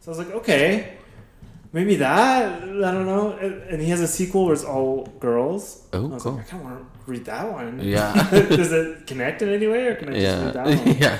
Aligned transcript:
So 0.00 0.06
I 0.12 0.16
was 0.16 0.18
like, 0.18 0.32
okay, 0.36 0.94
maybe 1.72 1.96
that. 1.96 2.62
I 2.62 2.66
don't 2.66 3.06
know. 3.06 3.32
And 3.32 3.62
and 3.70 3.82
he 3.82 3.88
has 3.90 4.00
a 4.00 4.08
sequel 4.08 4.44
where 4.44 4.54
it's 4.54 4.64
all 4.64 5.06
girls. 5.20 5.86
Oh, 5.92 6.04
I 6.10 6.14
was 6.14 6.22
cool. 6.22 6.32
like, 6.32 6.46
I 6.46 6.48
kind 6.50 6.62
of 6.64 6.70
want 6.70 6.78
to 7.04 7.10
read 7.10 7.24
that 7.26 7.52
one. 7.52 7.80
Yeah. 7.82 8.12
Does 8.30 8.72
it 8.72 9.06
connect 9.06 9.42
in 9.42 9.48
any 9.50 9.66
way, 9.66 9.86
or 9.88 9.94
can 9.96 10.08
I 10.10 10.12
just 10.12 10.22
Yeah. 10.22 10.44
read 10.44 10.54
that 10.54 10.66
one? 10.66 10.96
yeah. 11.00 11.18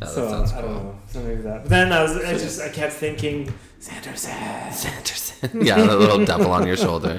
That 0.00 0.08
so 0.08 0.28
sounds 0.30 0.52
I 0.52 0.62
don't 0.62 0.74
cool. 0.74 0.82
know. 0.84 0.98
So 1.06 1.20
maybe 1.20 1.42
that. 1.42 1.62
But 1.62 1.68
then 1.70 1.92
I 1.92 2.02
was, 2.02 2.16
I 2.16 2.32
just, 2.32 2.60
I 2.60 2.68
kept 2.70 2.92
thinking, 2.94 3.52
Sanderson. 3.78 4.32
Sanderson. 4.72 5.60
yeah, 5.64 5.76
the 5.82 5.96
little 5.96 6.24
devil 6.24 6.50
on 6.50 6.66
your 6.66 6.76
shoulder. 6.76 7.18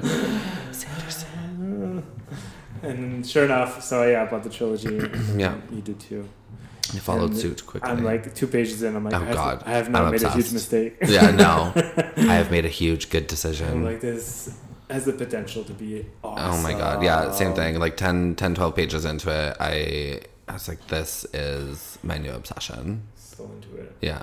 Sanderson. 0.72 2.04
And 2.82 3.26
sure 3.26 3.46
enough, 3.46 3.82
so 3.82 4.06
yeah, 4.06 4.22
I 4.22 4.26
bought 4.26 4.42
the 4.42 4.50
trilogy. 4.50 5.00
Yeah. 5.36 5.54
you 5.72 5.80
did 5.80 5.98
too. 6.00 6.28
I 6.92 6.98
followed 6.98 7.30
And 7.30 7.38
suit 7.38 7.66
quickly. 7.66 7.90
I'm 7.90 8.04
like 8.04 8.34
two 8.34 8.46
pages 8.46 8.82
in. 8.82 8.94
I'm 8.96 9.04
like, 9.04 9.14
Oh, 9.14 9.18
I 9.18 9.24
have, 9.24 9.34
God. 9.34 9.62
I 9.66 9.70
have 9.72 9.88
not 9.90 10.04
I'm 10.04 10.12
made 10.12 10.22
a 10.22 10.30
huge 10.30 10.52
mistake. 10.52 10.96
yeah, 11.06 11.30
no. 11.30 11.72
I 12.16 12.34
have 12.34 12.50
made 12.50 12.64
a 12.64 12.68
huge 12.68 13.10
good 13.10 13.22
I'm 13.24 13.26
decision. 13.28 13.84
like, 13.84 14.00
this 14.00 14.56
has 14.90 15.04
the 15.06 15.12
potential 15.14 15.64
to 15.64 15.72
be 15.72 16.04
awesome. 16.22 16.60
Oh 16.60 16.62
my 16.62 16.72
god. 16.78 17.02
Yeah, 17.02 17.30
same 17.32 17.54
thing. 17.54 17.78
Like 17.78 17.96
10, 17.96 18.34
10 18.36 18.54
12 18.54 18.76
pages 18.76 19.04
into 19.06 19.30
it, 19.30 19.56
I, 19.58 20.20
I 20.46 20.52
was 20.52 20.68
like, 20.68 20.86
this 20.88 21.24
is 21.32 21.98
my 22.02 22.18
new 22.18 22.30
obsession. 22.32 23.02
So 23.16 23.44
into 23.44 23.76
it. 23.82 23.96
Yeah. 24.02 24.22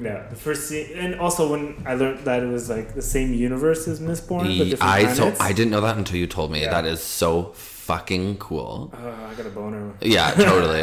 Yeah, 0.00 0.28
the 0.28 0.36
first 0.36 0.68
scene, 0.68 0.96
and 0.96 1.16
also 1.16 1.50
when 1.50 1.82
I 1.84 1.94
learned 1.94 2.20
that 2.24 2.44
it 2.44 2.46
was 2.46 2.70
like 2.70 2.94
the 2.94 3.02
same 3.02 3.34
universe 3.34 3.88
as 3.88 3.98
Mistborn, 3.98 4.56
but 4.56 4.64
different 4.70 4.82
I 4.82 5.12
so. 5.12 5.34
I 5.40 5.52
didn't 5.52 5.72
know 5.72 5.80
that 5.80 5.96
until 5.98 6.18
you 6.18 6.28
told 6.28 6.52
me. 6.52 6.60
Yeah. 6.62 6.70
That 6.70 6.84
is 6.84 7.02
so 7.02 7.46
fucking 7.92 8.36
cool. 8.38 8.90
Uh, 8.94 9.28
I 9.30 9.34
got 9.34 9.46
a 9.46 9.50
boner. 9.50 9.92
Yeah, 10.00 10.30
totally. 10.50 10.80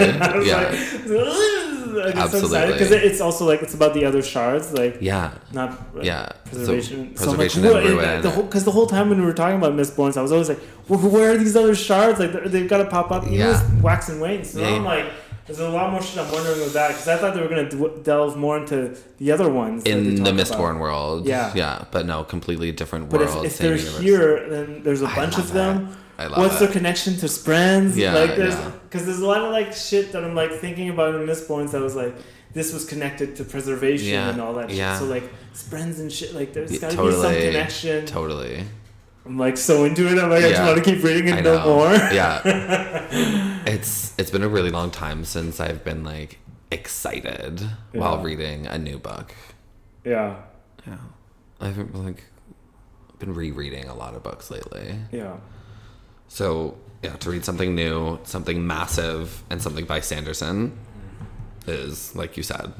Yeah. 0.47 0.69
like, 0.69 2.13
so 2.13 2.21
Absolutely. 2.23 2.73
because 2.73 2.91
it's 2.91 3.21
also 3.21 3.45
like 3.47 3.61
it's 3.63 3.73
about 3.73 3.93
the 3.93 4.05
other 4.05 4.21
shards, 4.21 4.73
like 4.73 4.97
yeah. 5.01 5.33
not 5.53 5.69
like, 5.95 6.05
Yeah. 6.05 6.29
preservation. 6.45 7.15
So 7.17 7.23
So 7.25 7.31
like, 7.31 7.37
preservation 7.39 7.63
what- 7.63 7.85
and 7.85 7.97
ruin. 7.97 8.21
The 8.21 8.29
whole 8.29 8.43
because 8.43 8.63
the 8.63 8.71
whole 8.71 8.85
time 8.87 9.09
when 9.09 9.19
we 9.19 9.25
were 9.25 9.33
talking 9.33 9.57
about 9.57 9.73
Mistborns, 9.73 10.17
I 10.17 10.21
was 10.21 10.31
always 10.31 10.49
like, 10.49 10.59
well, 10.87 10.99
where 10.99 11.31
are 11.31 11.37
these 11.37 11.55
other 11.55 11.75
shards? 11.75 12.19
Like 12.19 12.31
they've 12.45 12.69
got 12.69 12.79
to 12.83 12.85
pop 12.85 13.11
up. 13.11 13.23
Yeah. 13.29 13.59
Wax 13.81 14.09
and 14.09 14.21
Wayne. 14.21 14.43
So 14.43 14.59
Yeah. 14.59 14.75
I'm 14.75 14.85
like. 14.85 15.07
There's 15.49 15.61
a 15.61 15.67
lot 15.69 15.91
more 15.91 15.99
shit 16.03 16.19
I'm 16.23 16.31
wondering 16.31 16.59
with 16.59 16.73
that 16.73 16.89
because 16.89 17.07
I 17.07 17.17
thought 17.17 17.33
they 17.33 17.41
were 17.41 17.47
gonna 17.47 17.67
d- 17.67 18.01
delve 18.03 18.37
more 18.37 18.55
into 18.59 18.95
the 19.17 19.31
other 19.31 19.49
ones 19.49 19.81
in 19.83 19.97
the 20.03 20.17
talk 20.17 20.27
about. 20.27 20.35
Mistborn 20.45 20.77
world. 20.79 21.25
Yeah. 21.25 21.51
Yeah. 21.55 21.85
But 21.89 22.05
no, 22.05 22.23
completely 22.23 22.71
different 22.71 23.09
But 23.09 23.21
world. 23.21 23.37
if, 23.43 23.51
if 23.53 23.57
same 23.57 23.67
they're 23.69 23.77
universe. 23.77 23.99
here, 23.99 24.47
then 24.51 24.83
there's 24.83 25.01
a 25.01 25.07
bunch 25.07 25.39
of 25.39 25.51
them. 25.51 25.97
I 26.19 26.27
love 26.27 26.37
What's 26.39 26.55
it. 26.55 26.59
their 26.65 26.67
connection 26.73 27.15
to 27.17 27.25
Sprens? 27.27 27.95
Yeah, 27.95 28.13
like 28.13 28.35
there's 28.35 28.53
yeah. 28.53 28.71
because 28.83 29.05
there's 29.05 29.19
a 29.21 29.25
lot 29.25 29.41
of 29.41 29.51
like 29.51 29.73
shit 29.73 30.11
that 30.11 30.23
I'm 30.23 30.35
like 30.35 30.51
thinking 30.51 30.89
about 30.89 31.15
in 31.15 31.21
Mistborns 31.25 31.71
that 31.71 31.81
was 31.81 31.95
like 31.95 32.13
this 32.53 32.73
was 32.73 32.83
connected 32.85 33.35
to 33.37 33.43
preservation 33.45 34.09
Yeah, 34.09 34.29
and 34.29 34.41
all 34.41 34.53
that 34.55 34.69
yeah. 34.69 34.93
shit. 34.93 34.99
So 35.01 35.05
like 35.13 35.23
Sprens 35.53 35.99
and 35.99 36.11
shit, 36.11 36.33
like 36.33 36.51
there's 36.53 36.77
got 36.79 36.91
to 36.91 36.97
be 37.05 37.11
some 37.13 37.33
connection. 37.33 38.05
Totally. 38.05 38.65
I'm 39.25 39.37
like 39.37 39.57
so 39.57 39.83
into 39.85 40.07
it. 40.07 40.17
I'm 40.17 40.29
like 40.29 40.43
I 40.43 40.49
just 40.49 40.61
want 40.63 40.77
to 40.77 40.83
keep 40.83 41.03
reading 41.03 41.31
I 41.33 41.39
it 41.39 41.43
no 41.43 41.63
more. 41.65 41.91
yeah. 42.11 43.55
It's 43.65 44.13
it's 44.17 44.31
been 44.31 44.41
a 44.43 44.49
really 44.49 44.71
long 44.71 44.89
time 44.91 45.23
since 45.23 45.59
I've 45.59 45.83
been 45.83 46.03
like 46.03 46.39
excited 46.71 47.61
while 47.93 48.21
reading 48.21 48.65
a 48.67 48.77
new 48.77 48.97
book. 48.97 49.33
yeah, 50.03 50.37
Yeah. 50.87 50.97
I've 51.61 51.75
been 51.75 52.03
like 52.05 52.23
been 53.19 53.35
rereading 53.35 53.85
a 53.89 53.93
lot 53.93 54.15
of 54.15 54.23
books 54.23 54.49
lately. 54.49 54.95
yeah, 55.11 55.35
So 56.29 56.77
yeah, 57.03 57.15
to 57.17 57.29
read 57.31 57.43
something 57.45 57.75
new, 57.75 58.19
something 58.23 58.65
massive, 58.65 59.43
and 59.49 59.61
something 59.61 59.85
by 59.85 59.99
Sanderson 59.99 60.77
is, 61.67 62.15
like 62.15 62.37
you 62.37 62.43
said, 62.43 62.71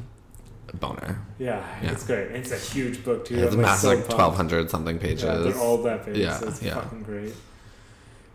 a 0.69 0.75
boner. 0.77 1.19
yeah, 1.39 1.63
Yeah. 1.81 1.91
It's 1.91 2.05
great. 2.05 2.31
It's 2.31 2.51
a 2.51 2.57
huge 2.57 3.03
book 3.03 3.25
too. 3.25 3.35
It's 3.39 3.53
I'm, 3.53 3.61
like, 3.61 3.77
so 3.79 3.87
massive, 3.87 3.89
like 3.89 3.97
pumped. 3.99 4.11
twelve 4.11 4.35
hundred 4.35 4.69
something 4.69 4.99
pages. 4.99 5.23
Yeah, 5.23 5.37
they're 5.37 5.57
all 5.57 5.77
that 5.83 6.05
big. 6.05 6.15
Yeah, 6.17 6.37
so 6.37 6.47
it's 6.47 6.61
yeah. 6.61 6.75
fucking 6.75 7.03
great. 7.03 7.33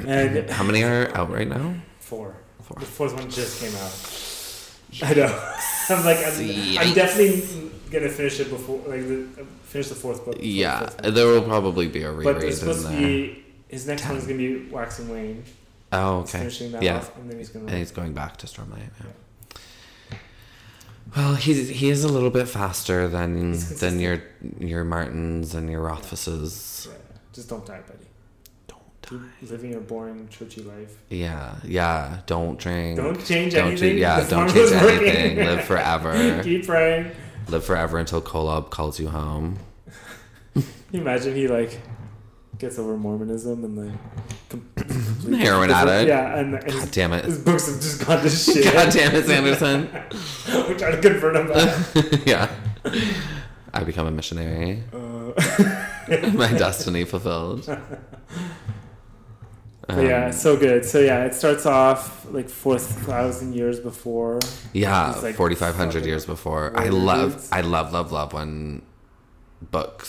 And 0.00 0.50
How 0.50 0.64
many 0.64 0.82
are 0.82 1.08
out 1.16 1.30
right 1.30 1.46
now? 1.48 1.74
Four. 2.00 2.34
Four. 2.62 2.78
The 2.80 2.86
fourth 2.86 3.14
one 3.14 3.30
just 3.30 3.60
came 3.62 3.74
out. 3.76 5.10
I 5.10 5.14
know. 5.14 5.26
I'm 5.91 6.04
like, 6.04 6.19
I'm, 6.19 6.24
I'm 6.24 6.32
Yikes. 6.32 6.94
definitely 6.94 7.70
gonna 7.91 8.08
finish 8.08 8.41
it 8.41 8.48
before, 8.50 8.78
like, 8.88 9.03
the, 9.06 9.28
finish 9.64 9.88
the 9.88 9.94
fourth 9.94 10.24
book. 10.24 10.34
before 10.34 10.42
the 10.42 10.48
Yeah, 10.48 10.80
fifth 10.86 11.03
one. 11.04 11.14
there 11.14 11.26
will 11.26 11.42
probably 11.42 11.88
be 11.88 12.03
a 12.03 12.10
But 12.10 12.16
reread 12.16 12.42
there's 12.42 12.58
supposed 12.60 12.86
in 12.86 12.92
there. 12.92 13.00
be 13.06 13.44
his 13.74 13.86
next 13.86 14.06
one 14.06 14.16
is 14.16 14.24
gonna 14.26 14.38
be 14.38 14.66
Wax 14.70 14.98
and 15.00 15.10
Wayne. 15.10 15.44
Oh, 15.92 16.20
okay. 16.20 16.38
finishing 16.38 16.72
that 16.72 16.82
Yeah. 16.82 16.96
off, 16.96 17.16
and 17.18 17.30
then 17.30 17.38
he's 17.38 17.50
gonna. 17.50 17.66
And 17.66 17.76
he's 17.78 17.90
going 17.92 18.14
back 18.14 18.36
to 18.38 18.46
Stormlight. 18.46 18.90
Yeah. 19.00 20.18
Well, 21.16 21.34
he's 21.34 21.68
he 21.68 21.90
is 21.90 22.02
a 22.02 22.08
little 22.08 22.30
bit 22.30 22.48
faster 22.48 23.06
than 23.08 23.52
than 23.78 24.00
your 24.00 24.22
your 24.58 24.84
Martins 24.84 25.54
and 25.54 25.70
your 25.70 25.82
Rothfuses. 25.82 26.88
yeah, 26.90 26.96
just 27.32 27.48
don't 27.48 27.64
die, 27.64 27.80
buddy. 27.86 28.08
Don't 28.66 29.02
die. 29.02 29.28
Keep 29.40 29.50
living 29.50 29.70
your 29.72 29.80
boring 29.82 30.26
churchy 30.28 30.62
life. 30.62 30.96
Yeah, 31.10 31.56
yeah. 31.64 32.20
Don't 32.26 32.58
drink. 32.58 32.96
Don't 32.96 33.24
change 33.24 33.52
Don't 33.52 33.68
anything. 33.72 33.98
yeah, 33.98 34.26
don't 34.28 34.48
change 34.52 34.72
anything. 34.72 35.36
Live 35.38 35.64
forever. 35.72 36.42
Keep 36.42 36.66
praying. 36.66 37.10
Live 37.48 37.64
forever 37.64 37.98
until 37.98 38.22
Kolob 38.22 38.70
calls 38.70 38.98
you 38.98 39.08
home. 39.10 39.58
Imagine 40.92 41.36
he 41.36 41.46
like 41.48 41.78
gets 42.64 42.78
over 42.78 42.97
Mormonism 42.97 43.62
and 43.64 43.76
like 43.76 43.98
com- 44.48 44.66
Heroin 45.38 45.70
addict. 45.70 46.08
Yeah, 46.08 46.38
and 46.38 46.52
God 46.52 46.64
his, 46.70 46.91
damn 46.91 47.12
it. 47.12 47.25
his 47.26 47.38
books 47.38 47.66
have 47.70 47.80
just 47.80 48.06
gone 48.06 48.22
to 48.22 48.30
shit. 48.44 48.72
God 48.72 48.91
damn 48.92 49.14
it, 49.14 49.26
Sanderson. 49.26 49.88
We're 50.69 50.78
trying 50.78 51.00
to 51.00 51.08
convert 51.08 51.36
him 51.36 51.48
back. 51.48 51.86
yeah. 52.26 52.48
I 53.74 53.84
become 53.84 54.06
a 54.06 54.10
missionary. 54.10 54.82
Uh, 54.92 55.32
My 56.32 56.53
destiny 56.53 57.04
fulfilled. 57.04 57.66
but 57.66 57.78
yeah, 60.03 60.26
Um, 60.26 60.32
so 60.32 60.56
good. 60.56 60.84
So 60.86 61.00
yeah, 61.00 61.24
it 61.24 61.34
starts 61.34 61.66
off 61.66 62.26
like 62.30 62.48
four 62.48 62.78
thousand 62.78 63.54
years 63.54 63.78
before. 63.80 64.41
Yeah, 64.72 65.10
like 65.22 65.34
forty 65.34 65.54
five 65.54 65.74
hundred 65.76 66.06
years 66.06 66.24
before. 66.24 66.72
I 66.78 66.88
love. 66.88 67.47
I 67.53 67.60
love, 67.60 67.92
love, 67.92 68.10
love 68.12 68.32
when 68.32 68.80
books 69.70 70.08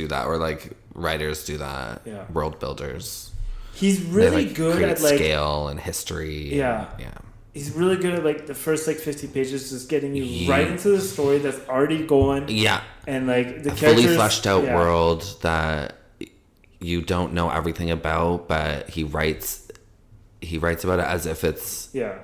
do 0.00 0.04
that, 0.12 0.26
or 0.26 0.36
like 0.48 0.62
writers 0.94 1.38
do 1.50 1.56
that. 1.66 2.02
Yeah. 2.04 2.24
world 2.36 2.56
builders. 2.64 3.04
He's 3.82 3.98
really 4.18 4.46
like, 4.46 4.54
good 4.54 4.82
at 4.82 5.00
like 5.00 5.18
scale 5.20 5.68
and 5.70 5.78
history. 5.90 6.54
Yeah. 6.62 6.86
and- 6.92 7.00
yeah, 7.04 7.18
he's 7.56 7.70
really 7.80 7.96
good 8.04 8.14
at 8.18 8.24
like 8.30 8.40
the 8.46 8.54
first 8.66 8.82
like 8.90 8.98
fifty 9.10 9.26
pages, 9.36 9.70
just 9.70 9.88
getting 9.94 10.14
you 10.18 10.24
Yeah. 10.24 10.52
right 10.54 10.66
into 10.74 10.88
the 10.96 11.00
story 11.14 11.38
that's 11.44 11.60
already 11.68 12.00
going, 12.06 12.44
yeah. 12.48 12.80
and 13.06 13.26
like 13.26 13.62
the 13.64 13.72
fully 13.74 14.06
fleshed 14.16 14.46
out 14.52 14.64
yeah. 14.64 14.76
world 14.78 15.20
that 15.42 15.96
you 16.80 16.98
don't 17.12 17.32
know 17.38 17.48
everything 17.58 17.90
about, 17.90 18.48
but 18.48 18.90
he 18.96 19.02
writes. 19.04 19.48
He 20.42 20.58
writes 20.64 20.84
about 20.84 20.98
it 21.00 21.06
as 21.16 21.26
if 21.26 21.42
it's 21.50 21.88
Yeah, 21.92 22.14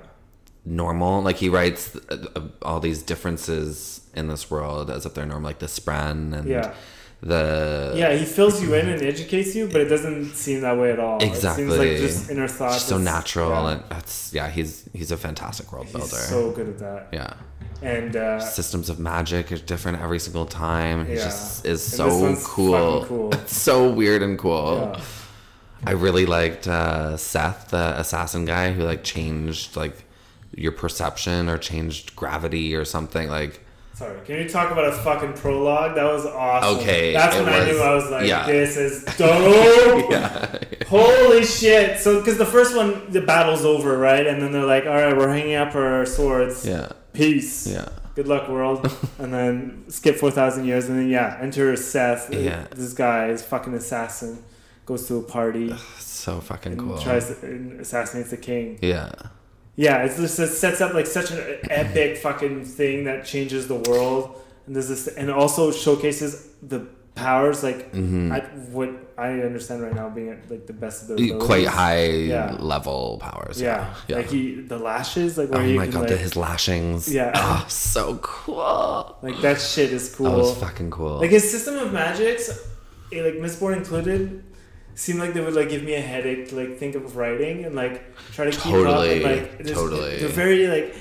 normal. 0.65 1.22
Like 1.28 1.38
he 1.44 1.49
writes 1.49 1.97
uh, 1.97 2.16
uh, 2.37 2.41
all 2.69 2.78
these 2.88 3.03
differences 3.03 4.00
in 4.15 4.28
this 4.28 4.50
world 4.50 4.91
as 4.91 5.06
if 5.06 5.15
they're 5.15 5.27
normal, 5.27 5.49
like 5.50 5.59
the 5.66 5.66
spren 5.81 6.32
and 6.38 6.47
yeah, 6.49 6.75
the 7.22 7.93
yeah. 7.94 8.15
He 8.15 8.25
fills 8.25 8.60
you 8.62 8.75
in 8.75 8.88
and 8.88 9.00
educates 9.03 9.55
you, 9.55 9.69
but 9.69 9.81
it 9.81 9.88
doesn't 9.88 10.34
seem 10.34 10.60
that 10.62 10.77
way 10.77 10.91
at 10.93 10.99
all. 10.99 11.19
It 11.22 11.34
seems 11.37 11.44
like 11.44 11.59
Exactly. 11.60 11.99
just 11.99 12.31
inner 12.31 12.49
thought. 12.49 12.72
just 12.72 12.88
so 12.88 12.99
natural 12.99 13.50
yeah. 13.50 13.71
and 13.72 13.83
that's 13.88 14.33
yeah 14.34 14.49
he's 14.50 14.88
he's 14.93 15.12
a 15.12 15.16
fantastic 15.16 15.72
world 15.72 15.87
builder 15.93 16.06
so 16.16 16.50
good 16.50 16.69
at 16.69 16.78
that. 16.78 17.09
yeah 17.12 17.34
And 17.81 18.16
uh, 18.16 18.41
systems 18.41 18.88
of 18.91 18.99
magic 18.99 19.53
are 19.53 19.56
different 19.59 20.00
every 20.00 20.19
single 20.19 20.47
time 20.47 21.06
he 21.06 21.15
Yeah. 21.15 21.25
just 21.25 21.65
is 21.65 21.81
so 21.82 22.34
cool. 22.44 23.05
cool. 23.09 23.32
so 23.47 23.88
weird 23.91 24.22
and 24.22 24.37
cool 24.38 24.91
yeah. 24.94 25.00
i 25.87 25.93
really 25.93 26.27
liked 26.27 26.66
uh, 26.66 27.16
seth 27.16 27.71
the 27.71 27.94
assassin 28.00 28.44
guy 28.44 28.72
who 28.72 28.82
like 28.82 29.03
changed 29.05 29.77
like 29.77 29.97
your 30.56 30.72
perception 30.72 31.49
or 31.49 31.56
changed 31.59 32.16
gravity 32.16 32.75
or 32.75 32.84
something 32.84 33.28
like 33.28 33.55
Sorry, 33.95 34.19
can 34.25 34.37
you 34.43 34.49
talk 34.49 34.71
about 34.73 34.87
a 34.87 34.93
fucking 34.93 35.35
prologue? 35.35 35.95
That 35.97 36.05
was 36.05 36.25
awesome. 36.27 36.79
Okay, 36.79 37.12
That's 37.12 37.37
when 37.37 37.49
I 37.49 37.65
knew 37.71 37.79
I 37.79 37.94
was 37.94 38.11
like, 38.11 38.27
yeah. 38.27 38.47
this 38.47 38.77
is 38.77 39.05
dope. 39.17 40.11
yeah 40.11 40.59
Holy 40.89 41.44
shit! 41.44 41.99
So, 42.00 42.19
because 42.19 42.39
the 42.39 42.47
first 42.47 42.75
one, 42.77 43.11
the 43.11 43.21
battle's 43.21 43.65
over, 43.65 43.97
right? 43.99 44.27
And 44.27 44.41
then 44.43 44.53
they're 44.53 44.65
like, 44.65 44.85
all 44.87 44.93
right, 44.94 45.17
we're 45.17 45.29
hanging 45.31 45.55
up 45.55 45.75
our 45.75 46.05
swords. 46.06 46.67
yeah 46.67 46.93
Peace. 47.12 47.67
yeah 47.67 47.89
Good 48.15 48.29
luck, 48.29 48.49
world. 48.49 48.91
and 49.19 49.33
then 49.33 49.85
skip 49.89 50.17
4,000 50.17 50.67
years, 50.67 50.87
and 50.88 50.99
then, 50.99 51.09
yeah, 51.09 51.38
enter 51.41 51.75
Seth. 51.77 52.33
Yeah. 52.33 52.67
This 52.71 52.93
guy 52.93 53.29
is 53.29 53.43
fucking 53.43 53.73
assassin. 53.75 54.43
Goes 54.85 55.06
to 55.09 55.17
a 55.19 55.23
party 55.23 55.73
so 55.99 56.41
fucking 56.41 56.73
and 56.73 56.81
cool 56.81 56.99
tries 56.99 57.29
to 57.29 57.47
and 57.47 57.81
assassinates 57.81 58.31
the 58.31 58.37
king. 58.37 58.79
yeah 58.83 59.12
Yeah, 59.77 60.05
it's 60.05 60.17
just, 60.19 60.39
it 60.39 60.49
sets 60.49 60.81
up 60.81 60.93
like 60.95 61.07
such 61.07 61.31
an 61.31 61.59
epic 61.71 62.19
fucking 62.19 62.65
thing 62.65 63.05
that 63.05 63.25
changes 63.25 63.69
the 63.69 63.77
world, 63.77 64.41
and 64.67 64.77
there's 64.77 64.89
this, 64.89 65.07
and 65.09 65.31
also 65.31 65.73
showcases 65.73 66.49
the 66.63 66.87
powers, 67.15 67.63
like 67.63 67.93
Mhm. 67.93 68.33
I, 68.33 68.41
what 68.71 68.91
I 69.19 69.29
understand 69.41 69.83
right 69.83 69.95
now, 69.95 70.09
being 70.09 70.31
at 70.31 70.51
like 70.51 70.67
the 70.67 70.73
best 70.73 71.11
of 71.11 71.17
their 71.17 71.37
quite 71.39 71.67
high 71.67 72.07
Yeah. 72.07 72.57
level 72.59 73.19
powers. 73.21 73.61
Yeah. 73.61 73.95
yeah. 74.09 74.17
like 74.17 74.29
he 74.31 74.61
the 74.61 74.79
lashes, 74.79 75.37
like 75.39 75.49
oh 75.53 75.59
where 75.59 75.67
he 75.67 75.77
my 75.77 75.85
can, 75.85 75.93
god, 75.93 76.01
like, 76.01 76.09
the, 76.11 76.17
his 76.17 76.37
lashings. 76.37 77.13
Yeah. 77.13 77.33
oh, 77.35 77.65
so 77.69 78.17
cool. 78.23 79.17
like 79.23 79.41
that 79.43 79.61
shit 79.61 79.93
is 79.93 80.15
cool. 80.15 80.31
That 80.31 80.37
was 80.39 80.57
fucking 80.59 80.91
cool. 80.91 81.19
Like 81.19 81.31
his 81.31 81.51
system 81.51 81.77
of 81.79 81.93
magics, 81.93 82.49
eh, 83.13 83.23
like 83.23 83.35
Mistborn 83.35 83.77
included, 83.77 84.43
seemed 84.94 85.19
like 85.21 85.33
they 85.35 85.41
would 85.41 85.55
like 85.55 85.69
give 85.69 85.83
me 85.83 85.94
a 85.94 86.00
headache 86.00 86.49
to 86.50 86.56
like 86.56 86.79
think 86.79 86.94
of 86.94 87.17
writing 87.17 87.65
and 87.65 87.75
like 87.75 88.15
try 88.33 88.44
to 88.44 88.50
keep 88.50 88.67
up. 88.67 88.73
Totally, 88.73 89.25
And, 89.25 89.41
like, 89.67 89.67
totally. 89.75 90.17
They're 90.19 90.29
very 90.29 90.67
like 90.67 90.94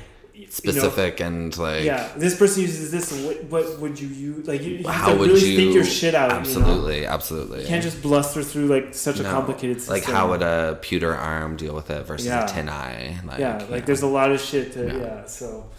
Specific 0.50 1.20
and 1.20 1.54
You 1.56 1.58
know, 1.62 1.70
like. 1.70 1.84
yeah, 1.84 2.12
this 2.18 2.36
person 2.36 2.64
uses 2.64 2.90
this. 2.92 3.12
What, 3.24 3.44
what 3.46 3.80
would 3.80 4.00
you 4.00 4.08
use? 4.08 4.48
Like 4.48 4.62
you, 4.64 4.72
you 4.78 4.88
have 4.88 4.96
How 4.96 5.14
to 5.14 5.20
would 5.20 5.30
really 5.30 5.52
you? 5.52 5.56
think 5.58 5.76
your 5.76 5.84
shit 5.84 6.16
out. 6.16 6.30
You, 6.30 6.34
know? 6.36 6.40
absolutely, 6.40 7.06
absolutely. 7.06 7.62
you 7.62 7.68
can't 7.68 7.84
just 7.84 8.02
bluster 8.02 8.42
through 8.42 8.66
like 8.68 8.94
such 8.96 9.20
a 9.20 9.24
complicated 9.24 9.78
system. 9.78 9.94
Like 9.94 10.04
how 10.04 10.30
would 10.30 10.42
a 10.42 10.80
pewter 10.82 11.16
arm 11.16 11.58
deal 11.58 11.76
with 11.76 11.90
it 11.92 12.06
versus 12.06 12.26
Yeah. 12.28 12.46
a 12.46 12.48
tin 12.48 12.70
eye? 12.70 13.20
Like, 13.26 13.40
yeah, 13.40 13.64
like 13.70 13.86
there's 13.86 14.02
a 14.02 14.08
lot 14.08 14.32
of 14.32 14.42
shit 14.42 14.74
to 14.74 14.88
Yeah. 14.88 14.98
yeah. 14.98 15.26
So, 15.26 15.70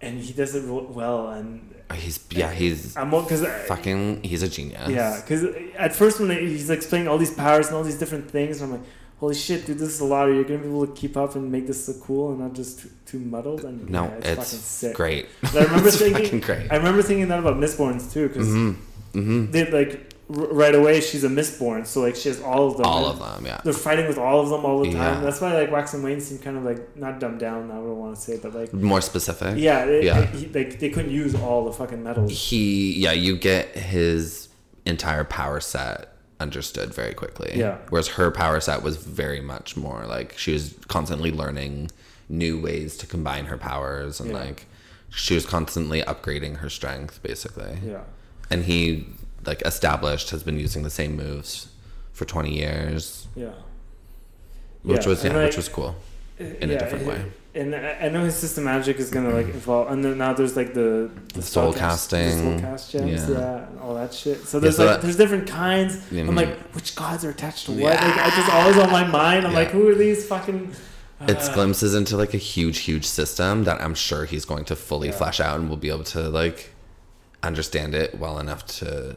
and 0.00 0.18
he 0.20 0.32
does 0.32 0.54
it 0.54 0.64
well, 0.68 1.28
and 1.28 1.73
he's 1.92 2.18
yeah 2.30 2.50
he's 2.52 2.96
I'm 2.96 3.10
because 3.10 3.46
fucking 3.66 4.22
he's 4.22 4.42
a 4.42 4.48
genius. 4.48 4.88
Yeah, 4.88 5.20
because 5.20 5.44
at 5.76 5.94
first 5.94 6.18
when 6.20 6.30
he's 6.30 6.70
explaining 6.70 7.08
all 7.08 7.18
these 7.18 7.34
powers 7.34 7.66
and 7.68 7.76
all 7.76 7.82
these 7.84 7.98
different 7.98 8.30
things, 8.30 8.62
I'm 8.62 8.72
like, 8.72 8.80
holy 9.18 9.34
shit, 9.34 9.66
dude, 9.66 9.78
this 9.78 9.90
is 9.90 10.00
a 10.00 10.04
lot. 10.04 10.26
You're 10.26 10.36
you 10.36 10.44
gonna 10.44 10.58
be 10.58 10.68
able 10.68 10.86
to 10.86 10.92
keep 10.94 11.16
up 11.16 11.34
and 11.34 11.52
make 11.52 11.66
this 11.66 11.86
look 11.88 12.00
cool 12.02 12.30
and 12.30 12.40
not 12.40 12.54
just 12.54 12.80
too, 12.80 12.90
too 13.06 13.18
muddled? 13.18 13.64
And 13.64 13.88
No, 13.90 14.04
yeah, 14.04 14.10
it's, 14.14 14.26
it's, 14.28 14.36
fucking 14.36 14.58
sick. 14.60 14.94
great. 14.96 15.28
But 15.42 15.56
I 15.56 15.64
remember 15.64 15.88
it's 15.92 15.98
thinking, 15.98 16.40
great. 16.40 16.72
I 16.72 16.76
remember 16.76 17.02
thinking 17.02 17.28
that 17.28 17.38
about 17.38 17.56
Mistborns 17.56 18.12
too, 18.12 18.28
because 18.28 18.48
hmm 18.48 18.70
hmm 19.12 19.50
they 19.50 19.70
like 19.70 20.13
right 20.28 20.74
away 20.74 21.00
she's 21.00 21.22
a 21.24 21.28
Mistborn, 21.28 21.86
so 21.86 22.00
like 22.00 22.16
she 22.16 22.28
has 22.28 22.40
all 22.40 22.68
of 22.70 22.76
them. 22.76 22.86
All 22.86 23.06
of 23.06 23.18
them, 23.18 23.44
yeah. 23.46 23.60
They're 23.62 23.72
fighting 23.72 24.06
with 24.08 24.16
all 24.18 24.40
of 24.40 24.48
them 24.48 24.64
all 24.64 24.78
the 24.80 24.86
time. 24.90 24.94
Yeah. 25.16 25.20
That's 25.20 25.40
why 25.40 25.52
like 25.54 25.70
Wax 25.70 25.92
and 25.94 26.02
Wayne 26.02 26.20
seem 26.20 26.38
kind 26.38 26.56
of 26.56 26.64
like 26.64 26.96
not 26.96 27.20
dumbed 27.20 27.40
down. 27.40 27.70
I 27.70 27.74
don't 27.74 27.98
want 27.98 28.14
to 28.16 28.20
say, 28.20 28.38
but 28.42 28.54
like 28.54 28.72
More 28.72 29.00
specific. 29.00 29.58
yeah, 29.58 29.84
they, 29.84 30.04
Yeah. 30.04 30.24
he- 30.26 30.46
like 30.46 30.78
they 30.78 30.88
couldn't 30.90 31.10
use 31.12 31.34
all 31.34 31.64
the 31.66 31.72
fucking 31.72 32.02
metals. 32.02 32.30
He 32.48 32.94
yeah, 32.94 33.12
you 33.12 33.36
get 33.36 33.76
his 33.76 34.48
entire 34.86 35.24
power 35.24 35.60
set 35.60 36.10
understood 36.40 36.92
very 36.94 37.14
quickly. 37.14 37.52
Yeah. 37.54 37.78
Whereas 37.90 38.08
her 38.08 38.30
power 38.30 38.60
set 38.60 38.82
was 38.82 38.96
very 38.96 39.40
much 39.40 39.76
more 39.76 40.04
like 40.06 40.36
she 40.38 40.52
was 40.52 40.74
constantly 40.88 41.30
learning 41.30 41.90
new 42.28 42.58
ways 42.60 42.96
to 42.96 43.06
combine 43.06 43.44
her 43.46 43.58
powers 43.58 44.20
and 44.20 44.30
Yeah. 44.30 44.38
like 44.38 44.66
she 45.10 45.34
was 45.34 45.44
constantly 45.46 46.02
upgrading 46.02 46.56
her 46.56 46.68
strength 46.70 47.22
basically. 47.22 47.78
Yeah. 47.86 48.00
And 48.50 48.64
he 48.64 49.06
like 49.46 49.62
established 49.62 50.30
has 50.30 50.42
been 50.42 50.58
using 50.58 50.82
the 50.82 50.90
same 50.90 51.16
moves 51.16 51.68
for 52.12 52.24
20 52.24 52.54
years, 52.54 53.26
Yeah. 53.34 53.50
which 54.82 55.02
Yeah, 55.02 55.08
was 55.08 55.24
yeah, 55.24 55.32
like, 55.32 55.46
which 55.46 55.56
was 55.56 55.68
cool 55.68 55.96
in 56.38 56.70
a 56.70 56.78
different 56.78 57.02
it- 57.04 57.08
way. 57.08 57.24
And 57.56 57.72
I 57.76 58.08
know 58.08 58.24
his 58.24 58.34
system 58.34 58.64
magic 58.64 58.98
is 58.98 59.10
gonna 59.10 59.30
like 59.30 59.46
evolve, 59.46 59.88
and 59.92 60.04
then 60.04 60.18
now 60.18 60.32
there's 60.32 60.56
like 60.56 60.74
the 60.74 61.08
The 61.34 61.42
soul 61.42 61.72
spellcast- 61.72 61.78
casting, 61.78 62.26
the 62.26 62.58
soul 62.58 62.60
cast 62.60 62.90
gems, 62.90 63.28
yeah. 63.28 63.38
yeah. 63.38 63.66
and 63.68 63.78
all 63.78 63.94
that 63.94 64.12
shit. 64.12 64.44
So 64.44 64.58
there's 64.58 64.76
so 64.76 64.84
like 64.84 64.94
that- 64.96 65.02
there's 65.02 65.16
different 65.16 65.46
kinds. 65.46 65.94
I'm 66.10 66.26
Mhm. 66.30 66.34
like, 66.36 66.58
which 66.74 66.96
gods 66.96 67.24
are 67.24 67.30
attached 67.30 67.66
to 67.66 67.72
what? 67.72 67.94
Like, 67.94 68.18
I 68.26 68.30
just 68.30 68.50
always 68.52 68.76
on 68.76 68.90
my 68.90 69.04
mind. 69.06 69.46
I'm 69.46 69.52
Yeah. 69.52 69.58
like, 69.58 69.70
who 69.70 69.88
are 69.88 69.94
these 69.94 70.26
fucking? 70.26 70.72
It's 71.28 71.48
uh, 71.48 71.54
glimpses 71.54 71.94
into 71.94 72.16
like 72.16 72.34
a 72.34 72.38
huge, 72.38 72.78
huge 72.78 73.04
system 73.06 73.62
that 73.64 73.80
I'm 73.80 73.94
sure 73.94 74.24
he's 74.24 74.44
going 74.44 74.64
to 74.64 74.74
fully 74.74 75.08
Yeah. 75.10 75.14
flesh 75.14 75.38
out 75.38 75.60
and 75.60 75.68
we'll 75.68 75.76
be 75.78 75.90
able 75.90 76.02
to 76.18 76.28
like 76.28 76.70
understand 77.44 77.94
it 77.94 78.18
well 78.18 78.40
enough 78.40 78.66
to 78.80 79.14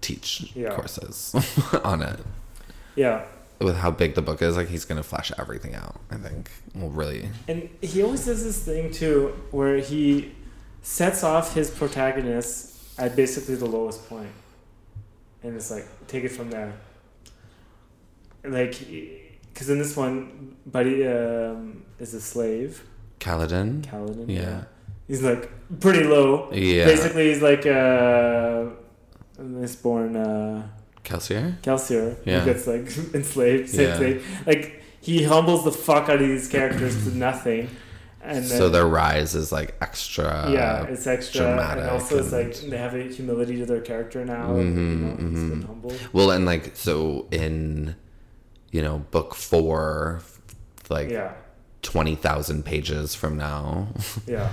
teach 0.00 0.52
Yeah. 0.54 0.70
courses 0.70 1.34
on 1.84 2.02
it. 2.02 2.20
Yeah, 2.96 3.24
With 3.60 3.76
how 3.76 3.90
big 3.90 4.14
the 4.14 4.22
book 4.22 4.42
is, 4.42 4.56
like 4.56 4.68
he's 4.68 4.84
gonna 4.84 5.02
flesh 5.02 5.30
everything 5.38 5.74
out. 5.74 6.00
I 6.10 6.16
think 6.16 6.50
will 6.74 6.90
really. 6.90 7.28
and 7.48 7.68
he 7.80 8.02
always 8.02 8.24
does 8.26 8.42
this 8.44 8.58
thing 8.64 8.90
too, 8.92 9.34
where 9.50 9.78
he 9.78 10.32
sets 10.82 11.22
off 11.22 11.54
his 11.54 11.70
protagonist 11.70 12.76
at 12.98 13.14
basically 13.16 13.54
the 13.54 13.66
lowest 13.66 14.08
point, 14.08 14.32
and 15.42 15.54
it's 15.56 15.70
like 15.70 15.86
take 16.08 16.24
it 16.24 16.30
from 16.32 16.50
there. 16.50 16.72
Like, 18.42 18.78
because 19.52 19.68
in 19.68 19.78
this 19.78 19.96
one, 19.96 20.56
Buddy 20.66 21.06
um, 21.06 21.84
is 21.98 22.14
a 22.14 22.20
slave, 22.20 22.82
Kaladin. 23.20 23.82
Kaladin. 23.82 24.24
Yeah. 24.28 24.64
he's 25.06 25.22
like 25.22 25.50
pretty 25.80 26.04
low. 26.04 26.50
Yeah. 26.52 26.86
Basically, 26.86 27.28
he's 27.32 27.42
like 27.42 27.66
uh, 27.66 28.66
Mistborn 29.42 30.16
uh, 30.16 30.62
Kelsier. 31.04 31.60
Kelsier 31.62 32.16
Yeah. 32.24 32.40
who 32.40 32.52
gets 32.52 32.66
like 32.66 32.86
enslaved. 33.14 33.68
Same 33.70 33.88
Yeah. 33.88 33.98
thing. 33.98 34.20
Like 34.46 34.82
he 35.00 35.24
humbles 35.24 35.64
the 35.64 35.72
fuck 35.72 36.08
out 36.08 36.16
of 36.20 36.28
these 36.28 36.48
characters 36.48 37.04
to 37.04 37.16
nothing, 37.16 37.68
and 38.22 38.44
then, 38.44 38.58
so 38.58 38.68
their 38.68 38.86
rise 38.86 39.34
is 39.34 39.50
like 39.50 39.74
extra. 39.80 40.50
yeah, 40.50 40.82
it's 40.84 41.06
extra, 41.06 41.40
dramatic 41.40 41.82
and 41.84 41.90
also 41.90 42.18
it's 42.18 42.32
like 42.32 42.54
they 42.70 42.76
have 42.76 42.94
a 42.94 43.04
humility 43.04 43.56
to 43.56 43.64
their 43.66 43.80
character 43.80 44.24
now. 44.26 44.48
Mhm, 44.50 44.76
you 44.76 44.84
know, 45.06 45.16
mhm. 45.16 45.66
humble. 45.66 45.92
Well, 46.12 46.30
and 46.30 46.44
like 46.44 46.76
so 46.76 47.26
in, 47.30 47.96
you 48.70 48.82
know, 48.82 48.98
book 49.10 49.34
four, 49.34 50.20
like 50.90 51.08
Yeah, 51.08 51.32
twenty 51.80 52.14
thousand 52.14 52.66
pages 52.66 53.14
from 53.14 53.38
now. 53.38 53.88
yeah, 54.26 54.50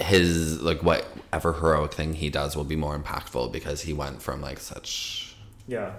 his 0.00 0.60
like 0.62 0.82
whatever 0.82 1.52
heroic 1.52 1.92
thing 1.92 2.14
he 2.14 2.30
does 2.30 2.56
will 2.56 2.64
be 2.64 2.76
more 2.76 2.98
impactful 2.98 3.52
because 3.52 3.82
he 3.82 3.92
went 3.92 4.22
from 4.22 4.40
like 4.40 4.58
such 4.58 5.34
yeah. 5.66 5.92